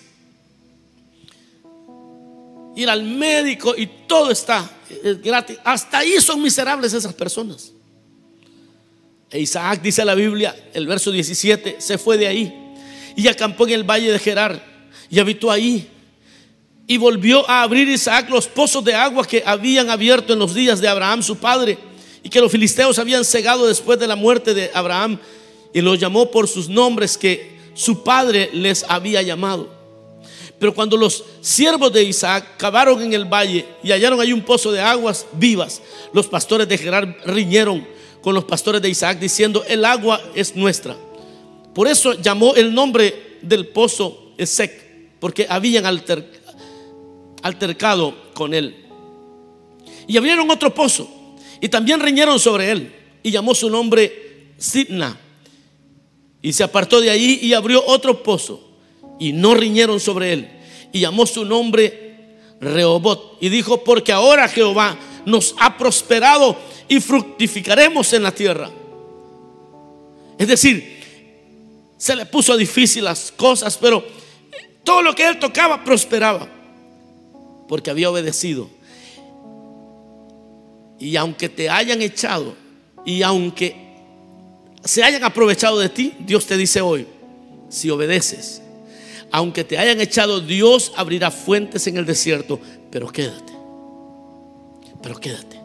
ir 2.77 2.89
al 2.89 3.03
médico 3.03 3.73
y 3.75 3.87
todo 4.07 4.31
está 4.31 4.71
gratis. 5.21 5.57
Hasta 5.65 5.97
ahí 5.97 6.13
son 6.21 6.41
miserables 6.41 6.93
esas 6.93 7.13
personas. 7.13 7.73
E 9.29 9.41
Isaac 9.41 9.81
dice 9.81 10.05
la 10.05 10.15
Biblia, 10.15 10.55
el 10.73 10.87
verso 10.87 11.11
17, 11.11 11.81
se 11.81 11.97
fue 11.97 12.17
de 12.17 12.27
ahí 12.27 12.73
y 13.17 13.27
acampó 13.27 13.67
en 13.67 13.73
el 13.73 13.83
valle 13.83 14.13
de 14.13 14.17
Gerar 14.17 14.70
y 15.11 15.19
habitó 15.19 15.51
ahí. 15.51 15.87
Y 16.87 16.97
volvió 16.97 17.47
a 17.47 17.61
abrir 17.61 17.87
Isaac 17.87 18.29
los 18.29 18.47
pozos 18.47 18.83
de 18.83 18.95
agua 18.95 19.27
que 19.27 19.43
habían 19.45 19.89
abierto 19.89 20.33
en 20.33 20.39
los 20.39 20.55
días 20.55 20.81
de 20.81 20.87
Abraham 20.87 21.21
su 21.21 21.37
padre 21.37 21.77
y 22.23 22.29
que 22.29 22.41
los 22.41 22.51
filisteos 22.51 22.97
habían 22.97 23.23
cegado 23.23 23.67
después 23.67 23.99
de 23.99 24.07
la 24.07 24.15
muerte 24.15 24.53
de 24.53 24.71
Abraham 24.73 25.19
y 25.73 25.81
los 25.81 25.99
llamó 25.99 26.31
por 26.31 26.47
sus 26.47 26.69
nombres 26.69 27.17
que 27.17 27.59
su 27.73 28.03
padre 28.03 28.49
les 28.53 28.83
había 28.87 29.21
llamado. 29.21 29.69
Pero 30.59 30.73
cuando 30.73 30.95
los 30.95 31.23
siervos 31.41 31.91
de 31.91 32.03
Isaac 32.03 32.57
cavaron 32.57 33.01
en 33.01 33.13
el 33.13 33.25
valle 33.25 33.65
y 33.83 33.91
hallaron 33.91 34.19
ahí 34.21 34.31
un 34.31 34.43
pozo 34.43 34.71
de 34.71 34.81
aguas 34.81 35.25
vivas, 35.33 35.81
los 36.13 36.27
pastores 36.27 36.67
de 36.67 36.77
Gerar 36.77 37.17
riñeron 37.25 37.87
con 38.21 38.35
los 38.35 38.43
pastores 38.43 38.81
de 38.81 38.89
Isaac 38.89 39.17
diciendo, 39.17 39.63
el 39.67 39.83
agua 39.83 40.21
es 40.35 40.55
nuestra. 40.55 40.95
Por 41.73 41.87
eso 41.87 42.13
llamó 42.13 42.53
el 42.53 42.73
nombre 42.73 43.39
del 43.41 43.67
pozo 43.67 44.33
Esec, 44.37 44.90
porque 45.21 45.45
habían 45.47 45.85
altercado 47.43 48.33
con 48.33 48.53
él. 48.55 48.75
Y 50.07 50.17
abrieron 50.17 50.49
otro 50.49 50.73
pozo 50.73 51.07
y 51.61 51.69
también 51.69 51.99
riñeron 51.99 52.39
sobre 52.39 52.71
él 52.71 52.93
y 53.21 53.29
llamó 53.29 53.53
su 53.53 53.69
nombre 53.69 54.53
Sidna. 54.57 55.17
Y 56.41 56.53
se 56.53 56.63
apartó 56.63 56.99
de 56.99 57.11
allí 57.11 57.37
y 57.39 57.53
abrió 57.53 57.85
otro 57.85 58.23
pozo 58.23 58.67
y 59.19 59.31
no 59.31 59.53
riñeron 59.53 59.99
sobre 59.99 60.33
él. 60.33 60.49
Y 60.91 61.01
llamó 61.01 61.27
su 61.27 61.45
nombre 61.45 62.39
Rehobot. 62.59 63.37
Y 63.41 63.49
dijo, 63.49 63.83
porque 63.83 64.11
ahora 64.11 64.47
Jehová 64.47 64.97
nos 65.27 65.53
ha 65.59 65.77
prosperado 65.77 66.57
y 66.87 66.99
fructificaremos 66.99 68.11
en 68.13 68.23
la 68.23 68.31
tierra. 68.31 68.71
Es 70.39 70.47
decir, 70.47 70.99
se 71.95 72.15
le 72.15 72.25
puso 72.25 72.57
difícil 72.57 73.03
las 73.03 73.31
cosas, 73.31 73.77
pero 73.79 74.03
todo 74.83 75.01
lo 75.01 75.15
que 75.15 75.27
él 75.27 75.39
tocaba 75.39 75.83
prosperaba, 75.83 76.47
porque 77.67 77.89
había 77.89 78.09
obedecido. 78.09 78.69
Y 80.99 81.15
aunque 81.15 81.49
te 81.49 81.69
hayan 81.69 82.01
echado, 82.01 82.55
y 83.05 83.23
aunque 83.23 83.75
se 84.83 85.03
hayan 85.03 85.23
aprovechado 85.23 85.79
de 85.79 85.89
ti, 85.89 86.13
Dios 86.19 86.45
te 86.45 86.57
dice 86.57 86.81
hoy, 86.81 87.07
si 87.69 87.89
obedeces, 87.89 88.61
aunque 89.31 89.63
te 89.63 89.77
hayan 89.77 90.01
echado, 90.01 90.41
Dios 90.41 90.91
abrirá 90.95 91.31
fuentes 91.31 91.87
en 91.87 91.97
el 91.97 92.05
desierto, 92.05 92.59
pero 92.91 93.07
quédate, 93.07 93.53
pero 95.01 95.19
quédate 95.19 95.61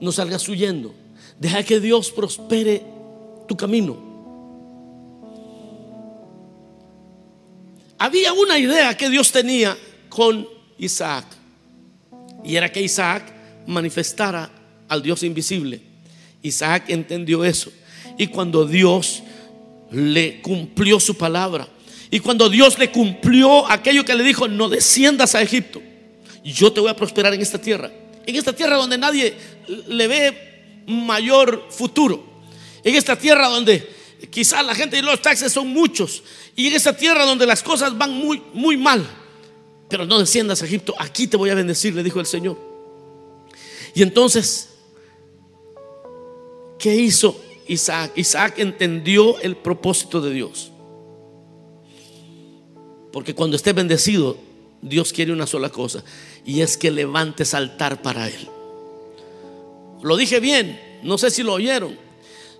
no 0.00 0.12
salgas 0.12 0.48
huyendo. 0.48 0.94
Deja 1.38 1.62
que 1.62 1.80
Dios 1.80 2.10
prospere 2.10 2.82
tu 3.46 3.56
camino. 3.56 3.96
Había 7.98 8.32
una 8.32 8.58
idea 8.58 8.96
que 8.96 9.10
Dios 9.10 9.32
tenía 9.32 9.76
con 10.08 10.48
Isaac. 10.78 11.24
Y 12.44 12.56
era 12.56 12.70
que 12.70 12.80
Isaac 12.80 13.32
manifestara 13.66 14.50
al 14.88 15.02
Dios 15.02 15.22
invisible. 15.22 15.80
Isaac 16.42 16.84
entendió 16.88 17.44
eso. 17.44 17.72
Y 18.16 18.28
cuando 18.28 18.64
Dios 18.64 19.22
le 19.90 20.40
cumplió 20.40 21.00
su 21.00 21.16
palabra, 21.16 21.68
y 22.10 22.20
cuando 22.20 22.48
Dios 22.48 22.78
le 22.78 22.90
cumplió 22.90 23.70
aquello 23.70 24.04
que 24.04 24.14
le 24.14 24.24
dijo, 24.24 24.48
no 24.48 24.68
desciendas 24.68 25.34
a 25.34 25.42
Egipto, 25.42 25.82
yo 26.44 26.72
te 26.72 26.80
voy 26.80 26.90
a 26.90 26.96
prosperar 26.96 27.34
en 27.34 27.42
esta 27.42 27.58
tierra 27.58 27.90
en 28.28 28.36
esta 28.36 28.52
tierra 28.52 28.76
donde 28.76 28.98
nadie 28.98 29.34
le 29.86 30.06
ve 30.06 30.82
mayor 30.86 31.68
futuro, 31.70 32.22
en 32.84 32.94
esta 32.94 33.16
tierra 33.16 33.48
donde 33.48 33.88
quizás 34.30 34.64
la 34.64 34.74
gente 34.74 34.98
y 34.98 35.02
los 35.02 35.22
taxes 35.22 35.52
son 35.52 35.68
muchos, 35.68 36.22
y 36.56 36.66
en 36.66 36.74
esta 36.74 36.96
tierra 36.96 37.24
donde 37.24 37.46
las 37.46 37.62
cosas 37.62 37.96
van 37.96 38.12
muy, 38.12 38.42
muy 38.52 38.76
mal, 38.76 39.06
pero 39.88 40.04
no 40.04 40.18
desciendas 40.18 40.62
a 40.62 40.66
Egipto, 40.66 40.94
aquí 40.98 41.26
te 41.26 41.36
voy 41.36 41.50
a 41.50 41.54
bendecir, 41.54 41.94
le 41.94 42.02
dijo 42.02 42.20
el 42.20 42.26
Señor. 42.26 42.58
Y 43.94 44.02
entonces, 44.02 44.70
¿qué 46.78 46.94
hizo 46.94 47.40
Isaac? 47.66 48.12
Isaac 48.16 48.58
entendió 48.58 49.40
el 49.40 49.56
propósito 49.56 50.20
de 50.20 50.32
Dios. 50.32 50.70
Porque 53.12 53.34
cuando 53.34 53.56
esté 53.56 53.72
bendecido, 53.72 54.36
Dios 54.82 55.12
quiere 55.12 55.32
una 55.32 55.46
sola 55.46 55.70
cosa 55.70 56.04
y 56.44 56.60
es 56.60 56.76
que 56.76 56.90
levantes 56.90 57.54
altar 57.54 58.02
para 58.02 58.28
Él. 58.28 58.48
Lo 60.02 60.16
dije 60.16 60.38
bien, 60.40 60.80
no 61.02 61.18
sé 61.18 61.30
si 61.30 61.42
lo 61.42 61.54
oyeron. 61.54 61.98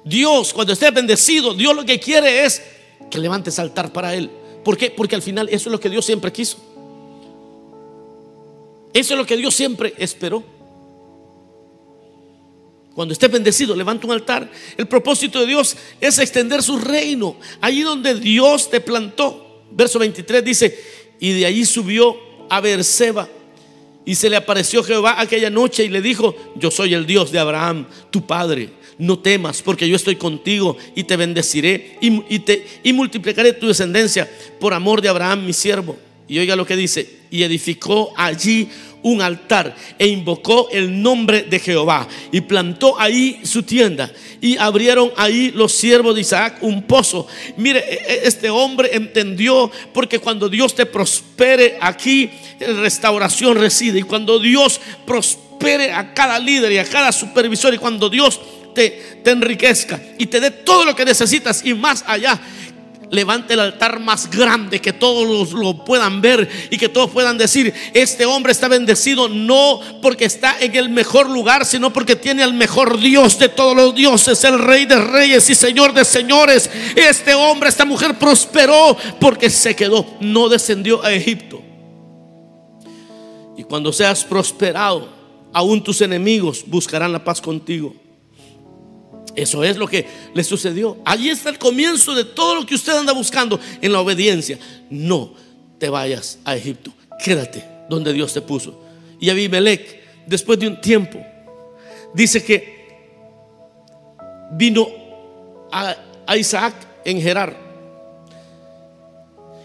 Dios, 0.08 0.52
cuando 0.52 0.72
esté 0.72 0.90
bendecido, 0.90 1.54
Dios 1.54 1.74
lo 1.74 1.84
que 1.84 2.00
quiere 2.00 2.44
es 2.44 2.62
que 3.10 3.18
levantes 3.18 3.58
altar 3.58 3.92
para 3.92 4.14
Él. 4.14 4.30
¿Por 4.64 4.76
qué? 4.76 4.90
Porque 4.90 5.14
al 5.14 5.22
final 5.22 5.48
eso 5.48 5.68
es 5.68 5.72
lo 5.72 5.80
que 5.80 5.90
Dios 5.90 6.04
siempre 6.04 6.32
quiso. 6.32 6.58
Eso 8.92 9.14
es 9.14 9.18
lo 9.18 9.26
que 9.26 9.36
Dios 9.36 9.54
siempre 9.54 9.94
esperó. 9.98 10.42
Cuando 12.94 13.12
esté 13.12 13.28
bendecido, 13.28 13.76
levanta 13.76 14.06
un 14.06 14.12
altar. 14.12 14.50
El 14.76 14.88
propósito 14.88 15.38
de 15.40 15.46
Dios 15.46 15.76
es 16.00 16.18
extender 16.18 16.62
su 16.62 16.78
reino. 16.78 17.36
Allí 17.60 17.82
donde 17.82 18.14
Dios 18.14 18.68
te 18.70 18.80
plantó. 18.80 19.62
Verso 19.70 19.98
23 19.98 20.44
dice, 20.44 20.78
y 21.20 21.32
de 21.32 21.46
allí 21.46 21.64
subió 21.64 22.16
a 22.48 22.60
Beerseba. 22.60 23.28
Y 24.04 24.14
se 24.14 24.30
le 24.30 24.36
apareció 24.36 24.82
Jehová 24.82 25.20
aquella 25.20 25.50
noche 25.50 25.84
y 25.84 25.88
le 25.88 26.00
dijo, 26.00 26.34
yo 26.56 26.70
soy 26.70 26.94
el 26.94 27.06
Dios 27.06 27.30
de 27.30 27.38
Abraham, 27.38 27.86
tu 28.10 28.26
padre. 28.26 28.70
No 28.98 29.18
temas, 29.18 29.62
porque 29.62 29.88
yo 29.88 29.96
estoy 29.96 30.16
contigo 30.16 30.76
y 30.94 31.04
te 31.04 31.16
bendeciré 31.16 31.98
y, 32.00 32.38
te, 32.40 32.66
y 32.82 32.92
multiplicaré 32.92 33.52
tu 33.52 33.68
descendencia 33.68 34.28
por 34.58 34.74
amor 34.74 35.00
de 35.00 35.08
Abraham, 35.08 35.46
mi 35.46 35.52
siervo. 35.52 35.96
Y 36.26 36.38
oiga 36.38 36.56
lo 36.56 36.66
que 36.66 36.76
dice, 36.76 37.08
y 37.30 37.42
edificó 37.42 38.12
allí 38.16 38.68
un 39.02 39.22
altar 39.22 39.74
e 39.98 40.06
invocó 40.06 40.68
el 40.70 41.02
nombre 41.02 41.42
de 41.42 41.58
Jehová 41.58 42.08
y 42.32 42.40
plantó 42.40 42.98
ahí 43.00 43.40
su 43.44 43.62
tienda 43.62 44.10
y 44.40 44.56
abrieron 44.56 45.12
ahí 45.16 45.52
los 45.54 45.72
siervos 45.72 46.14
de 46.14 46.22
Isaac 46.22 46.58
un 46.62 46.82
pozo. 46.82 47.26
Mire, 47.56 47.78
e, 47.80 47.94
e, 47.94 48.20
este 48.24 48.50
hombre 48.50 48.90
entendió 48.92 49.70
porque 49.92 50.18
cuando 50.18 50.48
Dios 50.48 50.74
te 50.74 50.86
prospere 50.86 51.78
aquí, 51.80 52.30
restauración 52.60 53.56
reside 53.56 54.00
y 54.00 54.02
cuando 54.02 54.38
Dios 54.38 54.80
prospere 55.06 55.92
a 55.92 56.12
cada 56.12 56.38
líder 56.38 56.72
y 56.72 56.78
a 56.78 56.84
cada 56.84 57.12
supervisor 57.12 57.72
y 57.74 57.78
cuando 57.78 58.08
Dios 58.08 58.40
te, 58.74 59.22
enriquezca 59.24 60.00
y 60.18 60.26
te 60.26 60.40
dé 60.40 60.50
todo 60.50 60.84
lo 60.84 60.96
que 60.96 61.04
necesitas 61.04 61.64
y 61.64 61.74
más 61.74 62.04
allá 62.06 62.40
levante 63.10 63.54
el 63.54 63.60
altar 63.60 64.00
más 64.00 64.30
grande, 64.30 64.80
que 64.80 64.92
todos 64.92 65.52
lo 65.52 65.84
puedan 65.84 66.20
ver 66.20 66.48
y 66.70 66.76
que 66.76 66.88
todos 66.88 67.10
puedan 67.10 67.38
decir, 67.38 67.72
este 67.94 68.26
hombre 68.26 68.52
está 68.52 68.68
bendecido 68.68 69.28
no 69.28 69.80
porque 70.02 70.24
está 70.24 70.58
en 70.60 70.74
el 70.76 70.90
mejor 70.90 71.28
lugar, 71.30 71.64
sino 71.64 71.92
porque 71.92 72.16
tiene 72.16 72.42
al 72.42 72.54
mejor 72.54 72.98
Dios 72.98 73.38
de 73.38 73.48
todos 73.48 73.76
los 73.76 73.94
dioses, 73.94 74.42
el 74.44 74.58
rey 74.58 74.86
de 74.86 74.98
reyes 74.98 75.48
y 75.50 75.54
señor 75.54 75.92
de 75.92 76.04
señores. 76.04 76.70
Este 76.96 77.34
hombre, 77.34 77.68
esta 77.68 77.84
mujer 77.84 78.18
prosperó 78.18 78.96
porque 79.20 79.50
se 79.50 79.74
quedó, 79.74 80.06
no 80.20 80.48
descendió 80.48 81.02
a 81.02 81.12
Egipto. 81.12 81.62
Y 83.56 83.64
cuando 83.64 83.92
seas 83.92 84.24
prosperado, 84.24 85.08
aún 85.52 85.82
tus 85.82 86.00
enemigos 86.00 86.62
buscarán 86.66 87.12
la 87.12 87.24
paz 87.24 87.40
contigo. 87.40 87.94
Eso 89.38 89.62
es 89.62 89.76
lo 89.76 89.86
que 89.86 90.04
le 90.34 90.42
sucedió. 90.42 90.96
Allí 91.04 91.30
está 91.30 91.48
el 91.50 91.58
comienzo 91.58 92.12
de 92.12 92.24
todo 92.24 92.56
lo 92.56 92.66
que 92.66 92.74
usted 92.74 92.92
anda 92.92 93.12
buscando 93.12 93.60
en 93.80 93.92
la 93.92 94.00
obediencia. 94.00 94.58
No 94.90 95.32
te 95.78 95.88
vayas 95.88 96.40
a 96.44 96.56
Egipto. 96.56 96.92
Quédate 97.22 97.64
donde 97.88 98.12
Dios 98.12 98.34
te 98.34 98.40
puso. 98.40 98.76
Y 99.20 99.30
Abimelech, 99.30 100.26
después 100.26 100.58
de 100.58 100.66
un 100.66 100.80
tiempo, 100.80 101.24
dice 102.12 102.42
que 102.42 102.98
vino 104.50 104.88
a, 105.70 105.94
Isaac 106.36 106.74
en 107.04 107.22
Gerar. 107.22 107.56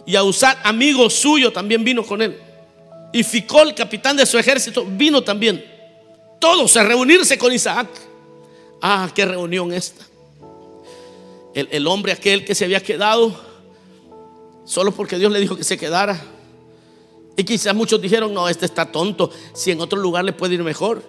Y 0.05 0.15
Ausat, 0.15 0.59
amigo 0.63 1.09
suyo, 1.09 1.51
también 1.51 1.83
vino 1.83 2.03
con 2.03 2.21
él. 2.21 2.39
Y 3.11 3.23
Ficol, 3.23 3.73
capitán 3.73 4.17
de 4.17 4.27
su 4.27 4.37
ejército, 4.37 4.85
vino 4.85 5.23
también. 5.23 5.65
Todos 6.39 6.77
a 6.77 6.83
reunirse 6.83 7.39
con 7.39 7.51
Isaac. 7.51 7.87
Ah, 8.85 9.09
qué 9.15 9.25
reunión 9.25 9.71
esta. 9.71 10.05
El, 11.53 11.87
hombre 11.87 12.11
aquel 12.11 12.43
que 12.43 12.53
se 12.53 12.65
había 12.65 12.81
quedado 12.81 13.33
solo 14.65 14.91
porque 14.91 15.17
Dios 15.17 15.31
le 15.31 15.39
dijo 15.39 15.55
que 15.55 15.63
se 15.63 15.77
quedara. 15.77 16.21
Y 17.37 17.45
quizás 17.45 17.73
muchos 17.73 18.01
dijeron, 18.01 18.33
no, 18.33 18.49
este 18.49 18.65
está 18.65 18.91
tonto, 18.91 19.31
si 19.53 19.71
en 19.71 19.79
otro 19.79 19.97
lugar 19.97 20.25
le 20.25 20.33
puede 20.33 20.55
ir 20.55 20.63
mejor. 20.63 21.01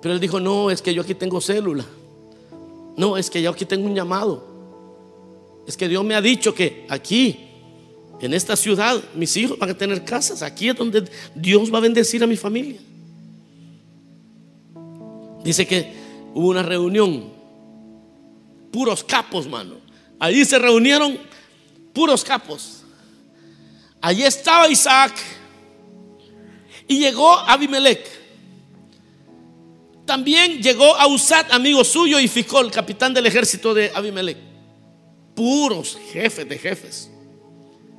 Pero 0.00 0.14
él 0.14 0.20
dijo, 0.20 0.40
no, 0.40 0.70
es 0.70 0.80
que 0.80 0.94
yo 0.94 1.02
aquí 1.02 1.14
tengo 1.14 1.38
célula. 1.42 1.84
No, 2.96 3.18
es 3.18 3.28
que 3.28 3.42
yo 3.42 3.50
aquí 3.50 3.66
tengo 3.66 3.86
un 3.86 3.94
llamado. 3.94 4.42
Es 5.66 5.76
que 5.76 5.86
Dios 5.86 6.02
me 6.02 6.14
ha 6.14 6.22
dicho 6.22 6.54
que 6.54 6.86
aquí, 6.88 7.46
en 8.20 8.32
esta 8.32 8.56
ciudad, 8.56 9.02
mis 9.14 9.36
hijos 9.36 9.58
van 9.58 9.68
a 9.68 9.76
tener 9.76 10.02
casas. 10.02 10.40
Aquí 10.40 10.70
es 10.70 10.76
donde 10.76 11.04
Dios 11.34 11.70
va 11.70 11.76
a 11.76 11.82
bendecir 11.82 12.24
a 12.24 12.26
mi 12.26 12.36
familia. 12.38 12.80
Dice 15.44 15.66
que 15.66 15.92
hubo 16.34 16.48
una 16.48 16.62
reunión, 16.62 17.30
puros 18.72 19.04
capos, 19.04 19.46
mano. 19.46 19.76
Allí 20.18 20.44
se 20.44 20.58
reunieron 20.58 21.18
puros 21.92 22.24
capos. 22.24 22.82
Allí 24.00 24.22
estaba 24.22 24.68
Isaac 24.68 25.14
y 26.88 26.98
llegó 26.98 27.30
Abimelech. 27.30 28.04
También 30.06 30.62
llegó 30.62 30.96
a 30.96 31.06
Usat, 31.06 31.52
amigo 31.52 31.84
suyo, 31.84 32.18
y 32.20 32.28
Ficol, 32.28 32.70
capitán 32.70 33.14
del 33.14 33.26
ejército 33.26 33.72
de 33.72 33.90
Abimelech. 33.94 34.36
Puros 35.34 35.98
jefes 36.12 36.48
de 36.48 36.58
jefes. 36.58 37.10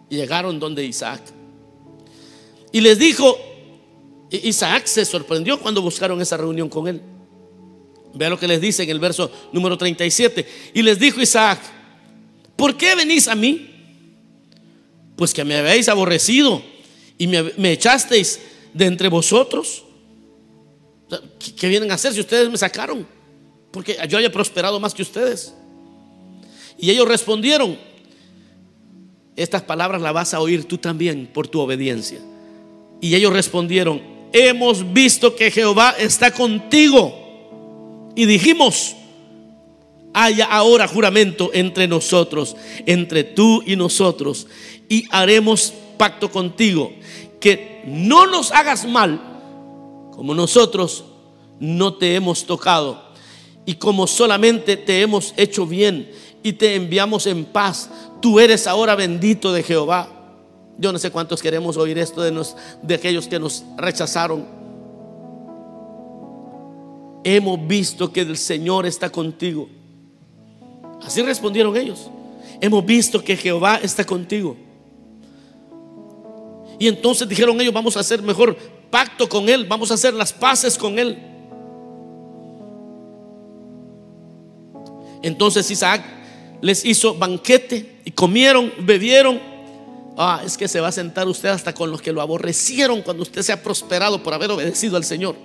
Llegaron 0.10 0.60
donde 0.60 0.84
Isaac. 0.84 1.22
Y 2.72 2.82
les 2.82 3.00
dijo, 3.00 3.38
Isaac 4.30 4.86
se 4.86 5.06
sorprendió 5.06 5.60
cuando 5.60 5.82
buscaron 5.82 6.22
esa 6.22 6.38
reunión 6.38 6.70
con 6.70 6.88
él. 6.88 7.02
Vea 8.15 8.30
lo 8.30 8.39
que 8.39 8.47
les 8.47 8.62
dice 8.62 8.84
en 8.84 8.89
el 8.89 8.99
verso 8.99 9.30
número 9.51 9.78
37. 9.78 10.71
Y 10.73 10.82
les 10.82 10.97
dijo 10.97 11.21
Isaac, 11.21 11.60
¿por 12.56 12.78
qué 12.78 12.95
venís 12.95 13.28
a 13.28 13.36
mí? 13.36 13.69
Pues 15.17 15.34
que 15.34 15.43
me 15.43 15.56
habéis 15.56 15.89
aborrecido 15.89 16.62
y 17.17 17.28
me, 17.28 17.71
echasteis 17.71 18.39
de 18.73 18.86
entre 18.86 19.10
vosotros. 19.10 19.84
¿Qué, 21.58 21.67
vienen 21.67 21.91
a 21.91 21.95
hacer 21.95 22.13
si 22.13 22.21
ustedes 22.21 22.49
me 22.49 22.58
sacaron? 22.58 23.06
Porque 23.71 23.97
yo 24.10 24.17
haya 24.17 24.32
prosperado 24.32 24.80
más 24.80 24.93
que 24.93 25.01
ustedes. 25.01 25.54
Y 26.78 26.89
ellos 26.89 27.08
respondieron, 27.08 27.78
estas 29.36 29.62
palabras 29.62 30.01
las 30.01 30.13
vas 30.13 30.34
a 30.34 30.39
oír 30.39 30.63
tú 30.63 30.78
también 30.78 31.28
por 31.28 31.49
tu 31.49 31.60
obediencia. 31.60 32.19
Y 33.01 33.13
ellos 33.13 33.34
respondieron, 33.34 34.01
hemos 34.32 34.93
visto 34.93 35.36
que 35.36 35.51
Jehová 35.51 35.95
está 35.99 36.32
contigo. 36.32 37.25
Y 38.15 38.25
dijimos, 38.25 38.95
haya 40.13 40.45
ahora 40.45 40.88
juramento 40.88 41.51
entre 41.54 41.88
nosotros, 41.88 42.56
entre 42.86 43.23
tú 43.23 43.62
y 43.65 43.75
nosotros, 43.75 44.47
y 44.88 45.06
haremos 45.12 45.73
pacto 45.97 46.32
contigo, 46.32 46.93
que 47.39 47.84
no 47.86 48.25
nos 48.25 48.51
hagas 48.51 48.86
mal, 48.86 49.19
como 50.12 50.34
nosotros 50.34 51.04
no 51.60 51.95
te 51.95 52.15
hemos 52.15 52.45
tocado, 52.45 53.04
y 53.65 53.75
como 53.75 54.08
solamente 54.08 54.78
te 54.78 55.01
hemos 55.01 55.34
hecho 55.36 55.65
bien 55.65 56.10
y 56.43 56.54
te 56.54 56.75
enviamos 56.75 57.28
en 57.28 57.43
paz, 57.43 57.89
tú 58.21 58.39
eres 58.39 58.67
ahora 58.67 58.95
bendito 58.95 59.51
de 59.51 59.63
Jehová. 59.63 60.10
Yo 60.78 60.91
no 60.91 60.99
sé 60.99 61.10
cuántos 61.10 61.41
queremos 61.41 61.75
oír 61.75 61.97
esto 61.97 62.21
de, 62.21 62.45
de 62.84 62.95
aquellos 62.95 63.28
que 63.28 63.39
nos 63.39 63.63
rechazaron. 63.78 64.45
Hemos 67.28 67.66
visto 67.66 68.14
que 68.14 68.22
el 68.22 68.38
Señor 68.38 68.86
está 68.86 69.10
contigo. 69.10 69.68
Así 71.02 71.24
respondieron 71.24 71.76
ellos. 71.76 72.12
Hemos 72.62 72.86
visto 72.86 73.24
que 73.24 73.36
Jehová 73.36 73.80
está 73.82 74.06
contigo. 74.06 74.56
Y 76.78 76.88
entonces 76.88 77.28
dijeron 77.28 77.60
ellos, 77.60 77.74
vamos 77.74 77.98
a 77.98 78.02
hacer 78.02 78.22
mejor 78.22 78.56
pacto 78.92 79.28
con 79.28 79.50
Él, 79.50 79.66
vamos 79.66 79.90
a 79.90 79.96
hacer 79.96 80.14
las 80.14 80.32
paces 80.34 80.78
con 80.78 81.00
Él. 81.00 81.18
Entonces 85.24 85.72
Isaac 85.72 86.06
les 86.62 86.86
hizo 86.86 87.16
banquete 87.16 88.02
y 88.06 88.12
comieron, 88.12 88.72
bebieron. 88.82 89.42
Ah, 90.16 90.44
es 90.46 90.58
que 90.58 90.68
se 90.68 90.80
va 90.80 90.90
a 90.90 90.92
sentar 90.92 91.28
usted 91.28 91.50
hasta 91.50 91.74
con 91.74 91.90
los 91.90 92.04
que 92.04 92.14
lo 92.14 92.22
aborrecieron 92.22 93.02
cuando 93.02 93.24
usted 93.24 93.42
se 93.42 93.52
ha 93.52 93.64
prosperado 93.64 94.22
por 94.22 94.36
haber 94.36 94.52
obedecido 94.52 94.96
al 94.96 95.04
Señor. 95.04 95.36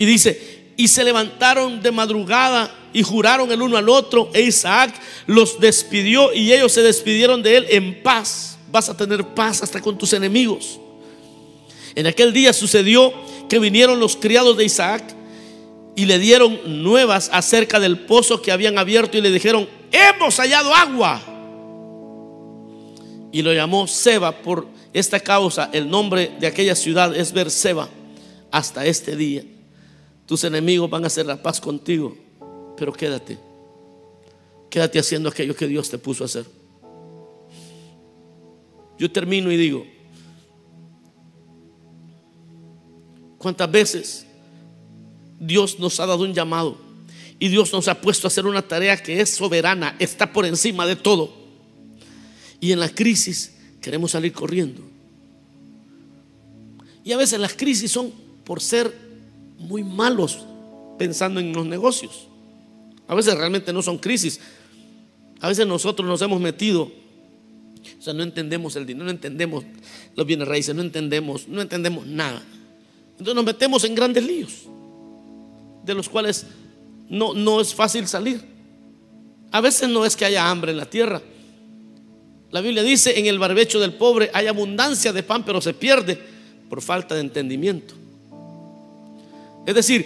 Y 0.00 0.06
dice, 0.06 0.72
y 0.76 0.88
se 0.88 1.04
levantaron 1.04 1.80
de 1.80 1.92
madrugada 1.92 2.74
y 2.92 3.04
juraron 3.04 3.52
el 3.52 3.62
uno 3.62 3.76
al 3.76 3.88
otro. 3.88 4.30
E 4.34 4.40
Isaac 4.40 4.92
los 5.28 5.60
despidió 5.60 6.34
y 6.34 6.52
ellos 6.52 6.72
se 6.72 6.82
despidieron 6.82 7.40
de 7.44 7.58
él 7.58 7.66
en 7.70 8.02
paz 8.02 8.50
vas 8.70 8.88
a 8.88 8.96
tener 8.96 9.24
paz 9.26 9.62
hasta 9.62 9.80
con 9.80 9.98
tus 9.98 10.12
enemigos. 10.12 10.78
En 11.94 12.06
aquel 12.06 12.32
día 12.32 12.52
sucedió 12.52 13.12
que 13.48 13.58
vinieron 13.58 13.98
los 13.98 14.16
criados 14.16 14.56
de 14.56 14.64
Isaac 14.64 15.02
y 15.96 16.06
le 16.06 16.18
dieron 16.18 16.82
nuevas 16.82 17.28
acerca 17.32 17.80
del 17.80 17.98
pozo 17.98 18.40
que 18.40 18.52
habían 18.52 18.78
abierto 18.78 19.18
y 19.18 19.20
le 19.20 19.30
dijeron, 19.30 19.68
hemos 19.90 20.36
hallado 20.36 20.74
agua. 20.74 21.20
Y 23.32 23.42
lo 23.42 23.52
llamó 23.52 23.86
Seba 23.86 24.32
por 24.42 24.66
esta 24.92 25.20
causa. 25.20 25.70
El 25.72 25.88
nombre 25.90 26.32
de 26.38 26.46
aquella 26.46 26.74
ciudad 26.74 27.14
es 27.14 27.32
Berseba 27.32 27.88
hasta 28.50 28.86
este 28.86 29.16
día. 29.16 29.44
Tus 30.30 30.44
enemigos 30.44 30.88
van 30.88 31.02
a 31.02 31.08
hacer 31.08 31.26
la 31.26 31.42
paz 31.42 31.60
contigo, 31.60 32.16
pero 32.76 32.92
quédate. 32.92 33.36
Quédate 34.70 35.00
haciendo 35.00 35.28
aquello 35.28 35.56
que 35.56 35.66
Dios 35.66 35.90
te 35.90 35.98
puso 35.98 36.22
a 36.22 36.26
hacer. 36.26 36.46
Yo 38.96 39.10
termino 39.10 39.50
y 39.50 39.56
digo, 39.56 39.84
¿cuántas 43.38 43.68
veces 43.72 44.24
Dios 45.40 45.80
nos 45.80 45.98
ha 45.98 46.06
dado 46.06 46.22
un 46.22 46.32
llamado 46.32 46.78
y 47.40 47.48
Dios 47.48 47.72
nos 47.72 47.88
ha 47.88 48.00
puesto 48.00 48.28
a 48.28 48.28
hacer 48.28 48.46
una 48.46 48.62
tarea 48.62 49.02
que 49.02 49.20
es 49.20 49.30
soberana, 49.30 49.96
está 49.98 50.32
por 50.32 50.46
encima 50.46 50.86
de 50.86 50.94
todo? 50.94 51.34
Y 52.60 52.70
en 52.70 52.78
la 52.78 52.88
crisis 52.88 53.56
queremos 53.80 54.12
salir 54.12 54.32
corriendo. 54.32 54.80
Y 57.02 57.10
a 57.10 57.16
veces 57.16 57.40
las 57.40 57.54
crisis 57.54 57.90
son 57.90 58.12
por 58.44 58.60
ser 58.60 59.09
muy 59.60 59.84
malos 59.84 60.44
pensando 60.98 61.38
en 61.40 61.52
los 61.52 61.64
negocios. 61.64 62.26
A 63.06 63.14
veces 63.14 63.36
realmente 63.36 63.72
no 63.72 63.82
son 63.82 63.98
crisis. 63.98 64.40
A 65.40 65.48
veces 65.48 65.66
nosotros 65.66 66.06
nos 66.06 66.20
hemos 66.22 66.40
metido 66.40 66.90
o 67.98 68.02
sea, 68.02 68.12
no 68.12 68.22
entendemos 68.22 68.76
el 68.76 68.86
dinero, 68.86 69.04
no 69.04 69.10
entendemos 69.10 69.64
los 70.14 70.26
bienes 70.26 70.46
raíces, 70.46 70.74
no 70.74 70.82
entendemos, 70.82 71.48
no 71.48 71.60
entendemos 71.60 72.06
nada. 72.06 72.42
Entonces 73.12 73.34
nos 73.34 73.44
metemos 73.44 73.84
en 73.84 73.94
grandes 73.94 74.24
líos, 74.24 74.64
de 75.84 75.94
los 75.94 76.08
cuales 76.08 76.46
no, 77.08 77.34
no 77.34 77.60
es 77.60 77.74
fácil 77.74 78.06
salir. 78.06 78.40
A 79.52 79.60
veces 79.60 79.88
no 79.88 80.04
es 80.04 80.16
que 80.16 80.24
haya 80.24 80.50
hambre 80.50 80.72
en 80.72 80.78
la 80.78 80.86
tierra. 80.86 81.20
La 82.50 82.60
Biblia 82.60 82.82
dice, 82.82 83.18
en 83.18 83.26
el 83.26 83.38
barbecho 83.38 83.80
del 83.80 83.94
pobre 83.94 84.30
hay 84.32 84.46
abundancia 84.46 85.12
de 85.12 85.22
pan, 85.22 85.44
pero 85.44 85.60
se 85.60 85.74
pierde 85.74 86.18
por 86.68 86.82
falta 86.82 87.14
de 87.14 87.20
entendimiento. 87.20 87.94
Es 89.70 89.76
decir, 89.76 90.04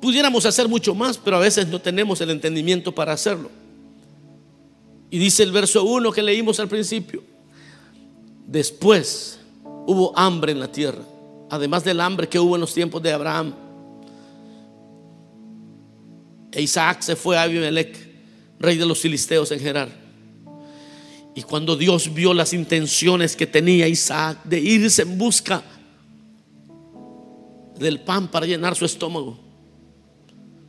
pudiéramos 0.00 0.46
hacer 0.46 0.68
mucho 0.68 0.94
más, 0.94 1.18
pero 1.18 1.38
a 1.38 1.40
veces 1.40 1.66
no 1.66 1.80
tenemos 1.80 2.20
el 2.20 2.30
entendimiento 2.30 2.94
para 2.94 3.12
hacerlo. 3.12 3.50
Y 5.10 5.18
dice 5.18 5.42
el 5.42 5.50
verso 5.50 5.82
1 5.82 6.12
que 6.12 6.22
leímos 6.22 6.60
al 6.60 6.68
principio. 6.68 7.24
Después 8.46 9.40
hubo 9.64 10.16
hambre 10.16 10.52
en 10.52 10.60
la 10.60 10.70
tierra, 10.70 11.02
además 11.50 11.82
del 11.82 12.00
hambre 12.00 12.28
que 12.28 12.38
hubo 12.38 12.54
en 12.54 12.60
los 12.60 12.72
tiempos 12.72 13.02
de 13.02 13.12
Abraham. 13.12 13.54
E 16.52 16.62
Isaac 16.62 17.02
se 17.02 17.16
fue 17.16 17.36
a 17.36 17.42
Abimelech, 17.42 17.98
rey 18.60 18.76
de 18.76 18.86
los 18.86 19.00
filisteos 19.00 19.50
en 19.50 19.58
Gerar. 19.58 19.88
Y 21.34 21.42
cuando 21.42 21.76
Dios 21.76 22.14
vio 22.14 22.32
las 22.32 22.52
intenciones 22.52 23.34
que 23.34 23.48
tenía 23.48 23.88
Isaac 23.88 24.44
de 24.44 24.60
irse 24.60 25.02
en 25.02 25.18
busca 25.18 25.64
del 27.78 28.00
pan 28.00 28.28
para 28.28 28.46
llenar 28.46 28.76
su 28.76 28.84
estómago, 28.84 29.38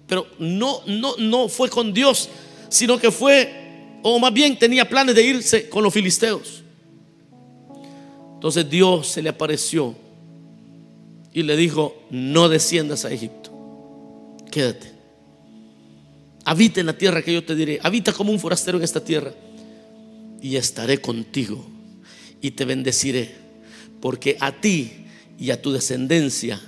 pero 0.07 0.27
no 0.39 0.81
no 0.87 1.15
no 1.17 1.47
fue 1.49 1.69
con 1.69 1.93
Dios, 1.93 2.29
sino 2.69 2.97
que 2.97 3.11
fue 3.11 3.99
o 4.03 4.19
más 4.19 4.33
bien 4.33 4.57
tenía 4.57 4.87
planes 4.87 5.15
de 5.15 5.23
irse 5.23 5.69
con 5.69 5.83
los 5.83 5.93
filisteos. 5.93 6.63
Entonces 8.35 8.69
Dios 8.69 9.07
se 9.07 9.21
le 9.21 9.29
apareció 9.29 9.95
y 11.33 11.41
le 11.41 11.57
dijo, 11.57 11.95
no 12.11 12.47
desciendas 12.47 13.03
a 13.05 13.11
Egipto, 13.11 13.51
quédate. 14.51 14.93
Habita 16.45 16.79
en 16.79 16.85
la 16.85 16.97
tierra 16.97 17.23
que 17.23 17.33
yo 17.33 17.43
te 17.43 17.55
diré, 17.55 17.79
habita 17.81 18.13
como 18.13 18.31
un 18.31 18.39
forastero 18.39 18.77
en 18.77 18.83
esta 18.83 19.03
tierra. 19.03 19.33
y 20.41 20.57
estaré 20.57 20.99
contigo 20.99 21.65
y 22.39 22.51
te 22.51 22.65
bendeciré, 22.65 23.33
porque 23.99 24.37
a 24.39 24.51
ti 24.51 25.07
y 25.39 25.49
a 25.49 25.59
tu 25.59 25.71
descendencia 25.71 26.61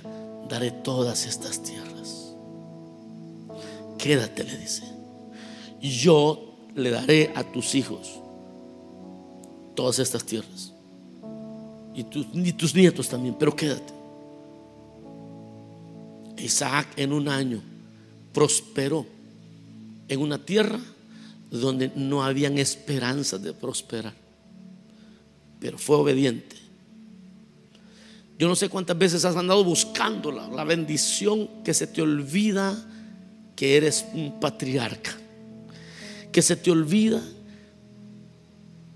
daré 0.48 0.70
todas 0.70 1.26
estas 1.26 1.62
tierras. 1.62 2.34
Quédate, 3.98 4.44
le 4.44 4.56
dice. 4.56 4.84
Yo 5.80 6.56
le 6.74 6.90
daré 6.90 7.32
a 7.34 7.44
tus 7.44 7.74
hijos 7.74 8.20
todas 9.74 9.98
estas 9.98 10.24
tierras. 10.24 10.72
Y, 11.94 12.06
y 12.32 12.52
tus 12.52 12.74
nietos 12.74 13.08
también, 13.08 13.36
pero 13.38 13.54
quédate. 13.54 13.92
Isaac 16.38 16.88
en 16.96 17.12
un 17.12 17.28
año 17.28 17.60
prosperó 18.32 19.04
en 20.08 20.20
una 20.20 20.38
tierra 20.38 20.78
donde 21.50 21.90
no 21.94 22.22
habían 22.22 22.58
esperanzas 22.58 23.42
de 23.42 23.52
prosperar, 23.52 24.14
pero 25.60 25.78
fue 25.78 25.96
obediente. 25.96 26.56
Yo 28.38 28.46
no 28.46 28.54
sé 28.54 28.68
cuántas 28.68 28.96
veces 28.96 29.24
has 29.24 29.36
andado 29.36 29.64
buscando 29.64 30.30
la, 30.30 30.46
la 30.48 30.64
bendición 30.64 31.48
que 31.64 31.74
se 31.74 31.88
te 31.88 32.00
olvida 32.00 32.76
que 33.56 33.76
eres 33.76 34.06
un 34.14 34.38
patriarca, 34.38 35.10
que 36.30 36.40
se 36.40 36.54
te 36.54 36.70
olvida 36.70 37.20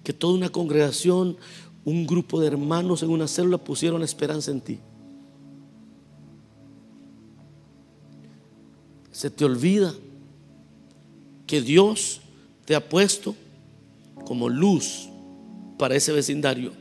que 0.04 0.12
toda 0.12 0.34
una 0.34 0.48
congregación, 0.48 1.36
un 1.84 2.06
grupo 2.06 2.40
de 2.40 2.46
hermanos 2.46 3.02
en 3.02 3.10
una 3.10 3.26
célula 3.26 3.58
pusieron 3.58 4.02
esperanza 4.02 4.52
en 4.52 4.60
ti. 4.60 4.78
Se 9.10 9.30
te 9.30 9.44
olvida 9.44 9.92
que 11.46 11.60
Dios 11.60 12.20
te 12.64 12.74
ha 12.74 12.88
puesto 12.88 13.34
como 14.24 14.48
luz 14.48 15.08
para 15.78 15.96
ese 15.96 16.12
vecindario, 16.12 16.72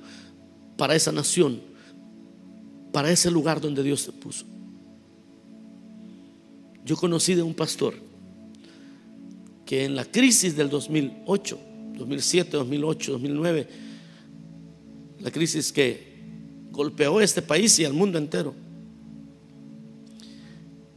para 0.78 0.96
esa 0.96 1.12
nación, 1.12 1.71
para 2.92 3.12
ese 3.12 3.32
lugar 3.32 3.62
donde 3.62 3.84
Dios 3.84 4.06
te 4.06 4.12
puso. 4.12 4.46
Yo 6.84 6.98
conocí 6.98 7.36
de 7.36 7.42
un 7.42 7.54
pastor 7.54 7.94
que 9.66 9.86
en 9.86 9.96
la 9.96 10.06
crisis 10.06 10.56
del 10.56 10.70
2008, 10.70 11.60
2007, 11.98 12.58
2008, 12.58 13.12
2009, 13.14 13.68
la 15.20 15.32
crisis 15.32 15.72
que 15.72 16.12
golpeó 16.72 17.22
este 17.22 17.42
país 17.42 17.78
y 17.80 17.86
al 17.86 17.94
mundo 17.94 18.18
entero, 18.18 18.54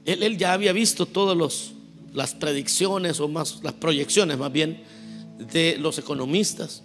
él, 0.05 0.37
ya 0.37 0.53
había 0.53 0.73
visto 0.73 1.07
todos 1.07 1.37
los 1.37 1.73
las 2.13 2.35
predicciones 2.35 3.19
o 3.19 3.27
más 3.27 3.61
las 3.65 3.73
proyecciones 3.73 4.39
más 4.39 4.53
bien 4.53 4.83
de 5.53 5.77
los 5.79 5.99
economistas. 5.99 6.85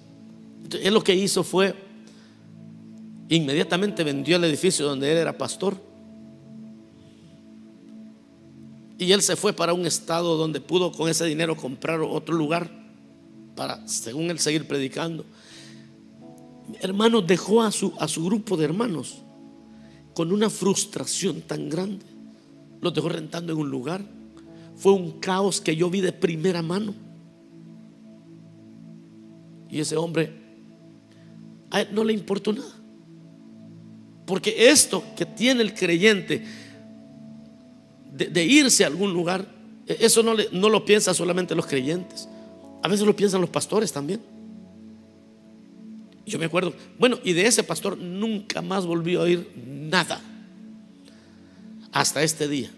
él 0.82 0.94
lo 0.94 1.04
que 1.04 1.14
hizo 1.14 1.44
fue 1.44 1.76
inmediatamente 3.36 4.04
vendió 4.04 4.38
el 4.38 4.44
edificio 4.44 4.86
donde 4.86 5.12
él 5.12 5.18
era 5.18 5.38
pastor. 5.38 5.78
Y 8.98 9.12
él 9.12 9.22
se 9.22 9.36
fue 9.36 9.54
para 9.54 9.74
un 9.74 9.86
estado 9.86 10.36
donde 10.36 10.60
pudo 10.60 10.92
con 10.92 11.10
ese 11.10 11.26
dinero 11.26 11.56
comprar 11.56 12.02
otro 12.02 12.36
lugar 12.36 12.70
para, 13.56 13.88
según 13.88 14.30
él, 14.30 14.40
seguir 14.40 14.68
predicando. 14.68 15.26
Hermano, 16.82 17.22
dejó 17.22 17.62
a 17.62 17.72
su, 17.72 17.94
a 18.00 18.08
su 18.08 18.26
grupo 18.26 18.58
de 18.58 18.66
hermanos 18.66 19.24
con 20.14 20.34
una 20.34 20.50
frustración 20.50 21.42
tan 21.42 21.70
grande. 21.70 22.06
Los 22.82 22.94
dejó 22.94 23.10
rentando 23.10 23.54
en 23.54 23.60
un 23.60 23.70
lugar 23.70 24.20
fue 24.80 24.94
un 24.94 25.20
caos 25.20 25.60
que 25.60 25.76
yo 25.76 25.90
vi 25.90 26.00
de 26.00 26.14
primera 26.14 26.62
mano. 26.62 26.96
Y 29.70 29.82
ese 29.82 29.98
hombre, 29.98 30.32
no 31.92 32.06
le 32.06 32.14
importó 32.14 32.54
nada. 32.54 32.79
Porque 34.30 34.70
esto 34.70 35.04
que 35.18 35.26
tiene 35.26 35.64
el 35.64 35.74
creyente 35.74 36.46
de, 38.12 38.46
irse 38.46 38.84
a 38.84 38.88
algún 38.88 39.12
lugar, 39.12 39.44
e, 39.88 39.98
eso 40.02 40.22
no, 40.22 40.36
le, 40.36 40.50
no 40.52 40.70
lo 40.70 40.86
piensan 40.86 41.16
solamente 41.16 41.56
los 41.56 41.66
creyentes. 41.66 42.30
A 42.84 42.88
veces 42.88 43.08
lo 43.08 43.16
piensan 43.16 43.42
los 43.42 43.50
pastores 43.50 43.92
también. 43.92 44.22
Yo 46.28 46.38
me 46.38 46.46
acuerdo, 46.46 46.76
bueno, 47.00 47.18
y 47.24 47.34
de 47.34 47.48
ese 47.48 47.64
pastor 47.64 47.98
nunca 47.98 48.62
más 48.62 48.86
volví 48.86 49.16
a 49.16 49.22
oír 49.22 49.50
nada. 49.66 50.22
Hasta 51.92 52.22
este 52.22 52.48
día. 52.48 52.70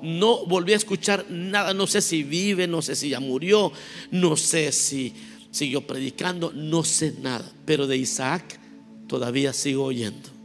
No 0.00 0.46
volví 0.46 0.72
a 0.72 0.76
escuchar 0.76 1.26
nada, 1.28 1.74
no 1.74 1.86
sé 1.86 2.00
si 2.00 2.22
vive, 2.22 2.66
no 2.66 2.80
sé 2.80 2.96
si 2.96 3.10
ya 3.10 3.20
murió, 3.20 3.70
no 4.10 4.34
sé 4.38 4.72
si 4.72 5.12
siguió 5.50 5.86
predicando, 5.86 6.52
no 6.54 6.84
sé 6.84 7.16
nada. 7.20 7.52
Pero 7.66 7.86
de 7.86 7.98
Isaac 7.98 8.58
todavía 9.06 9.52
sigo 9.52 9.84
oyendo. 9.84 10.35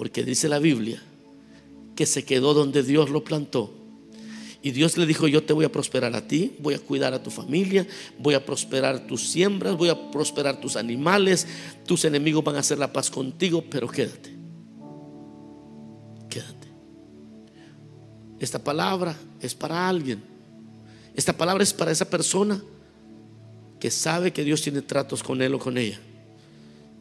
Porque 0.00 0.24
dice 0.24 0.48
la 0.48 0.58
Biblia 0.58 0.98
que 1.94 2.06
se 2.06 2.24
quedó 2.24 2.54
donde 2.54 2.82
Dios 2.82 3.10
lo 3.10 3.22
plantó. 3.22 3.70
Y 4.62 4.70
Dios 4.70 4.96
le 4.96 5.04
dijo, 5.04 5.28
yo 5.28 5.44
te 5.44 5.52
voy 5.52 5.66
a 5.66 5.70
prosperar 5.70 6.16
a 6.16 6.26
ti, 6.26 6.56
voy 6.58 6.72
a 6.72 6.78
cuidar 6.78 7.12
a 7.12 7.22
tu 7.22 7.30
familia, 7.30 7.86
voy 8.18 8.32
a 8.32 8.42
prosperar 8.42 9.06
tus 9.06 9.28
siembras, 9.28 9.76
voy 9.76 9.90
a 9.90 10.10
prosperar 10.10 10.58
tus 10.58 10.76
animales, 10.76 11.46
tus 11.84 12.06
enemigos 12.06 12.42
van 12.42 12.56
a 12.56 12.60
hacer 12.60 12.78
la 12.78 12.90
paz 12.90 13.10
contigo, 13.10 13.62
pero 13.68 13.88
quédate. 13.88 14.34
Esta 18.38 18.58
palabra 18.58 19.14
es 19.38 19.54
para 19.54 19.86
alguien. 19.86 20.22
Esta 21.14 21.34
palabra 21.34 21.62
es 21.62 21.74
para 21.74 21.92
esa 21.92 22.08
persona 22.08 22.58
que 23.78 23.90
sabe 23.90 24.32
que 24.32 24.44
Dios 24.44 24.62
tiene 24.62 24.80
tratos 24.80 25.22
con 25.22 25.42
él 25.42 25.52
o 25.52 25.58
con 25.58 25.76
ella. 25.76 26.00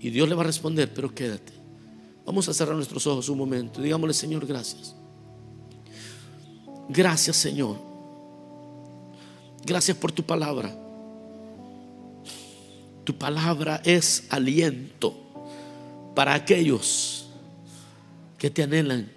Y 0.02 0.10
Dios 0.10 0.28
le 0.28 0.36
va 0.36 0.44
a 0.44 0.48
responder, 0.48 0.94
pero 0.94 1.16
quédate. 1.16 1.59
Vamos 2.30 2.48
a 2.48 2.54
cerrar 2.54 2.76
nuestros 2.76 3.08
ojos 3.08 3.28
un 3.28 3.40
momento. 3.40 3.82
Digámosle, 3.82 4.14
Señor, 4.14 4.46
gracias. 4.46 4.96
Gracias, 6.88 7.36
Señor. 7.36 7.76
Gracias 9.66 9.98
por 9.98 10.12
tu 10.12 10.22
palabra. 10.22 10.72
Tu 13.04 13.18
palabra 13.18 13.82
es 13.84 14.28
aliento 14.30 15.16
para 16.14 16.36
aquellos 16.36 17.26
que 18.38 18.52
te 18.52 18.62
anhelan 18.62 19.10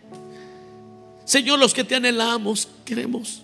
Señor, 1.26 1.58
los 1.58 1.74
que 1.74 1.84
te 1.84 1.94
anhelamos, 1.94 2.66
queremos 2.82 3.42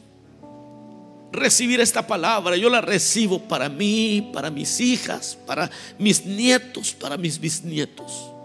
recibir 1.31 1.79
esta 1.79 2.07
palabra. 2.07 2.57
Yo 2.57 2.71
la 2.71 2.81
recibo 2.81 3.39
para 3.39 3.69
mí, 3.69 4.31
para 4.33 4.51
mis 4.51 4.81
hijas, 4.81 5.37
para 5.47 5.71
mis 5.99 6.25
nietos, 6.25 6.95
para 6.95 7.19
mis 7.19 7.39
bisnietos. 7.39 8.38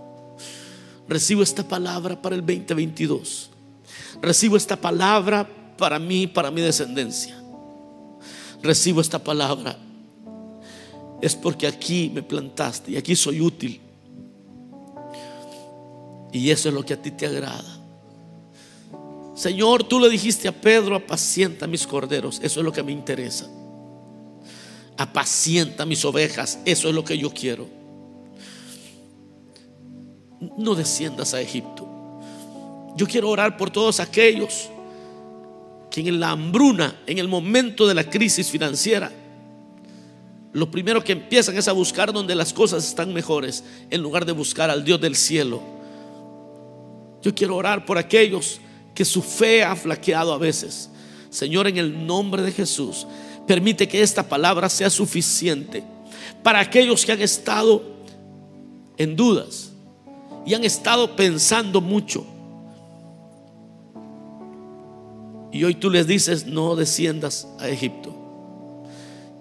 Recibo 1.07 1.43
esta 1.43 1.67
palabra 1.67 2.21
para 2.21 2.35
el 2.35 2.41
2022. 2.41 3.49
Recibo 4.21 4.57
esta 4.57 4.75
palabra 4.75 5.47
para 5.77 5.99
mí, 5.99 6.27
para 6.27 6.49
mi 6.49 6.61
descendencia. 6.61 7.35
Recibo 8.61 9.01
esta 9.01 9.19
palabra. 9.19 9.77
Es 11.21 11.35
porque 11.35 11.67
aquí 11.67 12.11
me 12.13 12.23
plantaste 12.23 12.91
y 12.91 12.97
aquí 12.97 13.15
soy 13.15 13.41
útil. 13.41 13.81
Y 16.31 16.49
eso 16.49 16.69
es 16.69 16.75
lo 16.75 16.83
que 16.83 16.93
a 16.93 17.01
ti 17.01 17.11
te 17.11 17.27
agrada. 17.27 17.79
Señor, 19.35 19.83
tú 19.83 19.99
le 19.99 20.09
dijiste 20.09 20.47
a 20.47 20.51
Pedro, 20.51 20.95
apacienta 20.95 21.67
mis 21.67 21.85
corderos. 21.85 22.39
Eso 22.41 22.59
es 22.59 22.65
lo 22.65 22.71
que 22.71 22.83
me 22.83 22.91
interesa. 22.91 23.47
Apacienta 24.97 25.85
mis 25.85 26.03
ovejas. 26.05 26.59
Eso 26.65 26.87
es 26.87 26.95
lo 26.95 27.03
que 27.03 27.17
yo 27.17 27.31
quiero. 27.31 27.82
No 30.57 30.75
desciendas 30.75 31.33
a 31.33 31.41
Egipto. 31.41 31.87
Yo 32.95 33.07
quiero 33.07 33.29
orar 33.29 33.57
por 33.57 33.69
todos 33.69 33.99
aquellos 33.99 34.69
que 35.89 36.01
en 36.01 36.19
la 36.19 36.31
hambruna, 36.31 36.95
en 37.05 37.17
el 37.17 37.27
momento 37.27 37.87
de 37.87 37.93
la 37.93 38.03
crisis 38.03 38.49
financiera, 38.49 39.11
lo 40.51 40.69
primero 40.69 41.03
que 41.03 41.13
empiezan 41.13 41.57
es 41.57 41.67
a 41.67 41.71
buscar 41.71 42.13
donde 42.13 42.35
las 42.35 42.53
cosas 42.53 42.87
están 42.87 43.13
mejores, 43.13 43.63
en 43.89 44.01
lugar 44.01 44.25
de 44.25 44.31
buscar 44.31 44.69
al 44.69 44.83
Dios 44.83 45.01
del 45.01 45.15
cielo. 45.15 45.61
Yo 47.21 47.33
quiero 47.33 47.55
orar 47.55 47.85
por 47.85 47.97
aquellos 47.97 48.59
que 48.93 49.05
su 49.05 49.21
fe 49.21 49.63
ha 49.63 49.75
flaqueado 49.75 50.33
a 50.33 50.37
veces. 50.37 50.89
Señor, 51.31 51.67
en 51.67 51.77
el 51.77 52.05
nombre 52.05 52.43
de 52.43 52.51
Jesús, 52.51 53.07
permite 53.47 53.87
que 53.87 54.01
esta 54.01 54.27
palabra 54.27 54.69
sea 54.69 54.91
suficiente 54.91 55.83
para 56.43 56.59
aquellos 56.59 57.03
que 57.05 57.11
han 57.11 57.21
estado 57.21 57.83
en 58.97 59.15
dudas 59.15 59.72
y 60.45 60.53
han 60.53 60.63
estado 60.63 61.15
pensando 61.15 61.81
mucho. 61.81 62.25
Y 65.51 65.63
hoy 65.63 65.75
tú 65.75 65.89
les 65.89 66.07
dices, 66.07 66.45
no 66.45 66.75
desciendas 66.75 67.47
a 67.59 67.69
Egipto. 67.69 68.15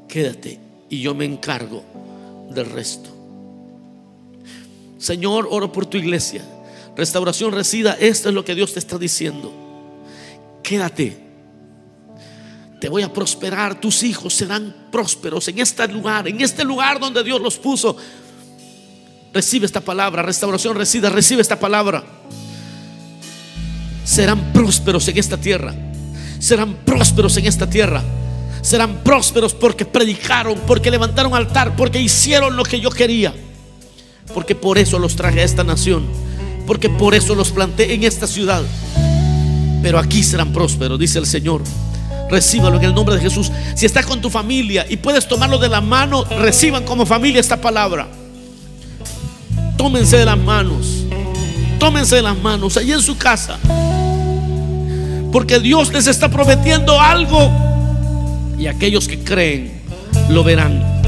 Quédate 0.09 0.59
y 0.89 1.01
yo 1.01 1.15
me 1.15 1.25
encargo 1.25 1.83
del 2.51 2.67
resto. 2.67 3.11
Señor, 4.99 5.49
oro 5.51 5.73
por 5.73 5.87
tu 5.87 5.97
iglesia 5.97 6.45
restauración 6.97 7.53
resida, 7.53 7.97
esto 7.99 8.29
es 8.29 8.35
lo 8.35 8.45
que 8.45 8.55
Dios 8.55 8.73
te 8.73 8.79
está 8.79 8.99
diciendo. 8.99 9.53
Quédate. 10.63 11.21
te 12.81 12.89
voy 12.89 13.03
a 13.03 13.13
prosperar, 13.13 13.81
tus 13.81 14.03
hijos 14.03 14.35
serán 14.35 14.89
prósperos 14.91 15.47
en 15.47 15.61
este 15.61 15.87
lugar, 15.87 16.27
en 16.27 16.41
este 16.41 16.65
lugar 16.65 16.99
donde 16.99 17.23
Dios 17.23 17.41
los 17.41 17.57
puso. 17.57 17.97
Recibe 19.33 19.65
esta 19.65 19.81
palabra, 19.81 20.23
restauración 20.23 20.77
resida, 20.77 21.09
recibe 21.09 21.41
esta 21.41 21.59
palabra. 21.59 22.05
Serán 24.05 24.53
prósperos 24.53 25.09
en 25.09 25.17
esta 25.17 25.39
tierra. 25.39 25.75
Serán 26.39 26.75
prósperos 26.85 27.37
en 27.39 27.47
esta 27.47 27.69
tierra. 27.69 28.03
Serán 28.61 29.03
prósperos 29.03 29.55
porque 29.55 29.87
predicaron, 29.87 30.59
porque 30.67 30.91
levantaron 30.91 31.35
altar, 31.35 31.75
porque 31.77 32.01
hicieron 32.01 32.57
lo 32.57 32.63
que 32.63 32.81
yo 32.81 32.91
quería. 32.91 33.33
Porque 34.35 34.55
por 34.55 34.77
eso 34.77 34.99
los 34.99 35.17
traje 35.17 35.41
a 35.41 35.45
esta 35.45 35.65
nación. 35.65 36.07
Porque 36.67 36.91
por 36.91 37.15
eso 37.15 37.35
los 37.35 37.53
planté 37.53 37.95
en 37.95 38.05
esta 38.05 38.27
ciudad. 38.27 38.63
Pero 39.83 39.99
aquí 39.99 40.23
serán 40.23 40.53
prósperos, 40.53 40.99
dice 40.99 41.19
el 41.19 41.27
Señor. 41.27 41.63
Recíbalo 42.31 42.77
en 42.77 42.85
el 42.85 42.95
nombre 42.95 43.15
de 43.15 43.23
Jesús. 43.23 43.51
Si 43.75 43.87
estás 43.87 44.05
con 44.05 44.21
tu 44.21 44.29
familia 44.29 44.85
y 44.89 44.99
puedes 44.99 45.27
tomarlo 45.27 45.59
de 45.59 45.71
la 45.71 45.81
mano, 45.81 46.25
reciban 46.25 46.85
como 46.85 47.07
familia 47.07 47.41
esta 47.41 47.61
palabra. 47.61 48.09
Tómense 49.83 50.17
de 50.17 50.25
las 50.25 50.39
manos. 50.39 51.05
Tómense 51.81 52.15
de 52.15 52.23
las 52.23 52.39
manos 52.39 52.77
allí 52.77 52.93
en 52.93 53.03
su 53.03 53.19
casa. 53.19 53.59
Porque 55.33 55.59
Dios 55.59 55.93
les 55.93 56.07
está 56.07 56.29
prometiendo 56.29 57.01
algo. 57.01 57.51
Y 58.57 58.69
aquellos 58.69 59.09
que 59.09 59.19
creen 59.25 59.73
lo 60.31 60.45
verán. 60.45 61.03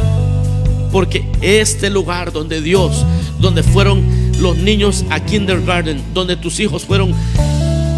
Porque 0.91 1.25
este 1.41 1.89
lugar 1.89 2.33
donde 2.33 2.61
Dios, 2.61 3.07
donde 3.39 3.63
fueron 3.63 4.03
los 4.41 4.57
niños 4.57 5.05
a 5.09 5.21
kindergarten, 5.21 6.03
donde 6.13 6.35
tus 6.35 6.59
hijos 6.59 6.85
fueron 6.85 7.15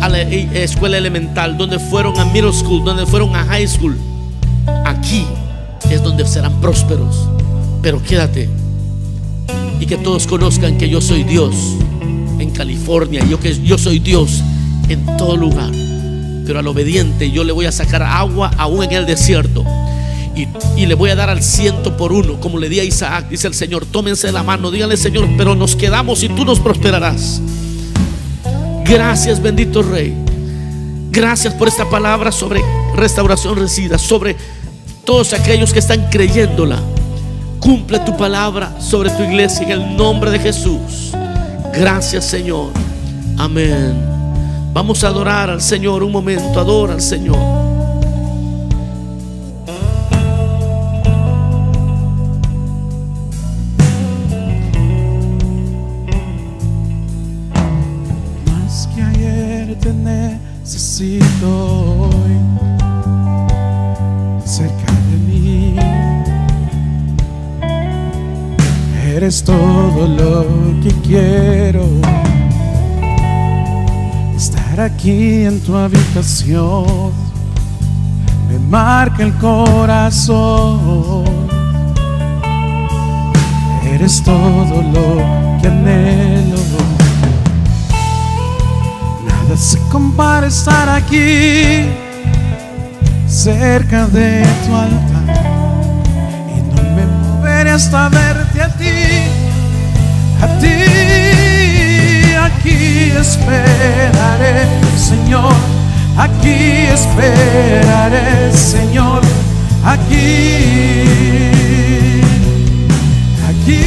a 0.02 0.10
la 0.10 0.20
escuela 0.20 0.98
elemental, 0.98 1.56
donde 1.56 1.78
fueron 1.78 2.18
a 2.20 2.26
middle 2.26 2.52
school, 2.52 2.84
donde 2.84 3.06
fueron 3.06 3.34
a 3.34 3.46
high 3.46 3.66
school, 3.66 3.96
aquí 4.84 5.24
es 5.88 6.02
donde 6.02 6.26
serán 6.26 6.60
prósperos. 6.60 7.30
Pero 7.80 8.02
quédate 8.02 8.65
y 9.80 9.86
que 9.86 9.96
todos 9.96 10.26
conozcan 10.26 10.78
que 10.78 10.88
yo 10.88 11.00
soy 11.00 11.24
Dios 11.24 11.54
en 12.38 12.50
California, 12.50 13.24
yo 13.28 13.40
que 13.40 13.54
yo 13.62 13.78
soy 13.78 13.98
Dios 13.98 14.42
en 14.88 15.04
todo 15.16 15.36
lugar. 15.36 15.70
Pero 16.46 16.58
al 16.58 16.66
obediente 16.68 17.30
yo 17.30 17.44
le 17.44 17.52
voy 17.52 17.66
a 17.66 17.72
sacar 17.72 18.02
agua 18.02 18.50
aún 18.56 18.84
en 18.84 18.92
el 18.92 19.06
desierto. 19.06 19.64
Y, 20.34 20.48
y, 20.76 20.84
le 20.84 20.94
voy 20.94 21.08
a 21.08 21.14
dar 21.14 21.30
al 21.30 21.42
ciento 21.42 21.96
por 21.96 22.12
uno, 22.12 22.38
como 22.40 22.58
le 22.58 22.68
di 22.68 22.78
a 22.78 22.84
Isaac, 22.84 23.26
dice 23.30 23.48
el 23.48 23.54
Señor, 23.54 23.86
tómense 23.86 24.30
la 24.32 24.42
mano, 24.42 24.70
díganle 24.70 24.98
Señor, 24.98 25.26
pero 25.38 25.54
nos 25.54 25.74
quedamos 25.74 26.22
y 26.22 26.28
tú 26.28 26.44
nos 26.44 26.60
prosperarás. 26.60 27.40
Gracias 28.84 29.42
bendito 29.42 29.82
Rey. 29.82 30.14
Gracias 31.10 31.54
por 31.54 31.68
esta 31.68 31.88
palabra 31.88 32.30
sobre 32.30 32.62
restauración 32.94 33.56
resida, 33.56 33.96
sobre 33.96 34.36
todos 35.06 35.32
aquellos 35.32 35.72
que 35.72 35.78
están 35.78 36.10
creyéndola. 36.10 36.82
Cumple 37.60 37.98
tu 38.00 38.16
palabra 38.16 38.80
sobre 38.80 39.10
tu 39.10 39.22
iglesia 39.22 39.64
en 39.64 39.72
el 39.72 39.96
nombre 39.96 40.30
de 40.30 40.38
Jesús. 40.38 41.12
Gracias 41.72 42.24
Señor. 42.24 42.70
Amén. 43.38 43.94
Vamos 44.72 45.02
a 45.04 45.08
adorar 45.08 45.50
al 45.50 45.60
Señor 45.60 46.02
un 46.02 46.12
momento. 46.12 46.60
Adora 46.60 46.94
al 46.94 47.00
Señor. 47.00 47.55
Eres 69.26 69.42
todo 69.42 70.06
lo 70.06 70.46
que 70.80 70.94
quiero. 71.02 71.82
Estar 74.36 74.80
aquí 74.80 75.42
en 75.42 75.58
tu 75.64 75.74
habitación 75.74 77.10
me 78.48 78.56
marca 78.70 79.24
el 79.24 79.34
corazón. 79.38 81.24
Eres 83.92 84.22
todo 84.22 84.80
lo 84.94 85.60
que 85.60 85.66
anhelo. 85.66 86.58
Nada 89.26 89.56
se 89.56 89.80
compara 89.90 90.46
estar 90.46 90.88
aquí 90.88 91.86
cerca 93.26 94.06
de 94.06 94.44
tu 94.64 94.76
altar 94.76 95.42
y 96.56 96.60
no 96.62 96.80
me 96.94 97.04
moveré 97.06 97.72
hasta 97.72 98.06
a 98.06 98.08
ti. 100.60 102.34
Aquí 102.46 103.12
esperaré, 103.18 104.66
Señor. 104.96 105.54
Aquí 106.16 106.86
esperaré, 106.92 108.52
Señor. 108.52 109.22
Aquí, 109.84 110.16
aquí, 113.48 113.82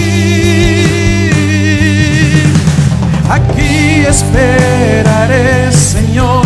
aquí 3.30 4.06
esperaré, 4.08 5.72
Señor. 5.72 6.46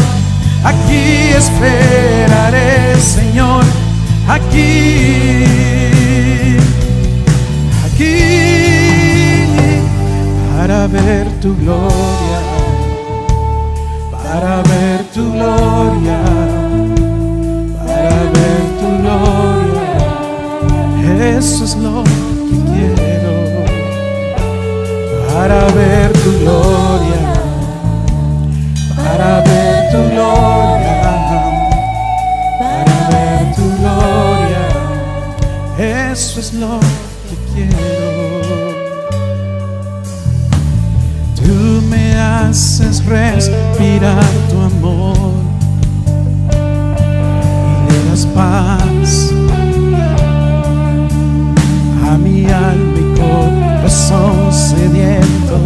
Aquí 0.64 1.34
esperaré, 1.38 3.00
Señor. 3.00 3.64
Aquí, 4.28 5.83
ver 10.94 11.28
tu 11.42 11.56
gloria, 11.56 12.40
para 14.12 14.62
ver 14.62 15.04
tu 15.14 15.32
gloria, 15.34 16.20
para 17.86 18.20
ver 18.36 18.62
tu 18.80 18.88
gloria. 19.02 19.94
Eso 21.38 21.64
es 21.66 21.76
lo 21.78 22.04
que 22.04 22.58
quiero, 22.72 23.36
para 25.34 25.66
ver 25.80 26.14
tu 26.14 26.32
gloria, 26.42 27.33
haces 42.74 43.06
respirar 43.06 44.24
tu 44.50 44.60
amor 44.60 45.34
y 46.52 47.92
le 47.92 48.10
das 48.10 48.26
paz 48.34 49.32
a 52.10 52.18
mi 52.18 52.46
alma 52.46 53.00
y 53.00 53.20
corazón 53.20 54.52
sediento. 54.52 55.60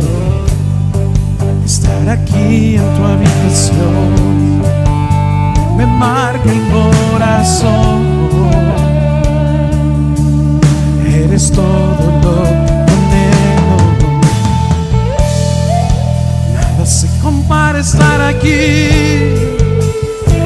Estar 1.64 2.10
aquí 2.10 2.76
en 2.76 2.96
tu 2.98 3.04
habitación 3.06 4.62
me 5.78 5.86
marca 5.86 6.52
el 6.52 6.62
corazón. 6.74 8.18
Eres 11.06 11.52
todo 11.54 12.04
lo 12.22 12.44
que 12.68 12.77
estar 17.80 18.20
aquí 18.22 18.90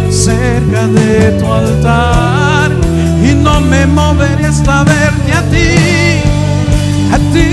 cerca 0.09 0.87
de 0.87 1.31
tu 1.39 1.51
altar 1.51 2.71
y 3.23 3.33
no 3.35 3.61
me 3.61 3.85
moveré 3.85 4.47
hasta 4.47 4.83
verte 4.83 5.33
a 5.33 5.41
ti, 5.43 5.69
a 7.13 7.17
ti. 7.33 7.47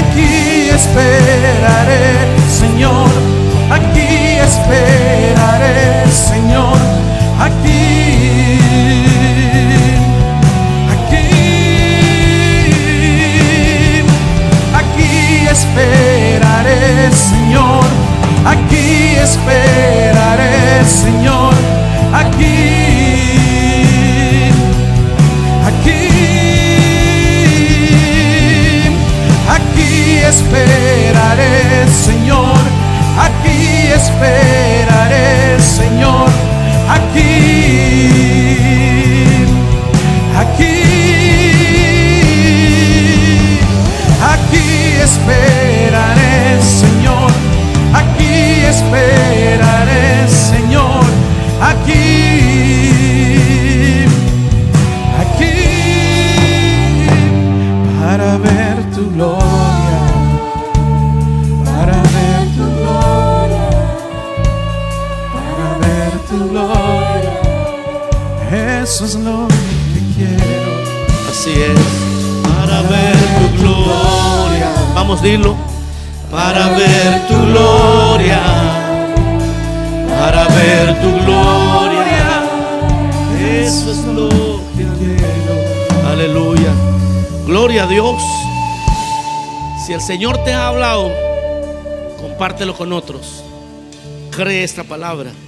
Aquí 0.00 0.68
esperaré, 0.70 2.28
Señor. 2.60 3.10
Aquí 3.70 4.38
esperaré, 4.48 6.04
Señor. 6.10 6.78
Aquí, 7.40 8.58
Señor 90.14 90.44
te 90.44 90.52
ha 90.52 90.68
hablado, 90.68 91.10
compártelo 92.20 92.76
con 92.76 92.92
otros. 92.92 93.42
Cree 94.30 94.62
esta 94.62 94.84
palabra. 94.84 95.32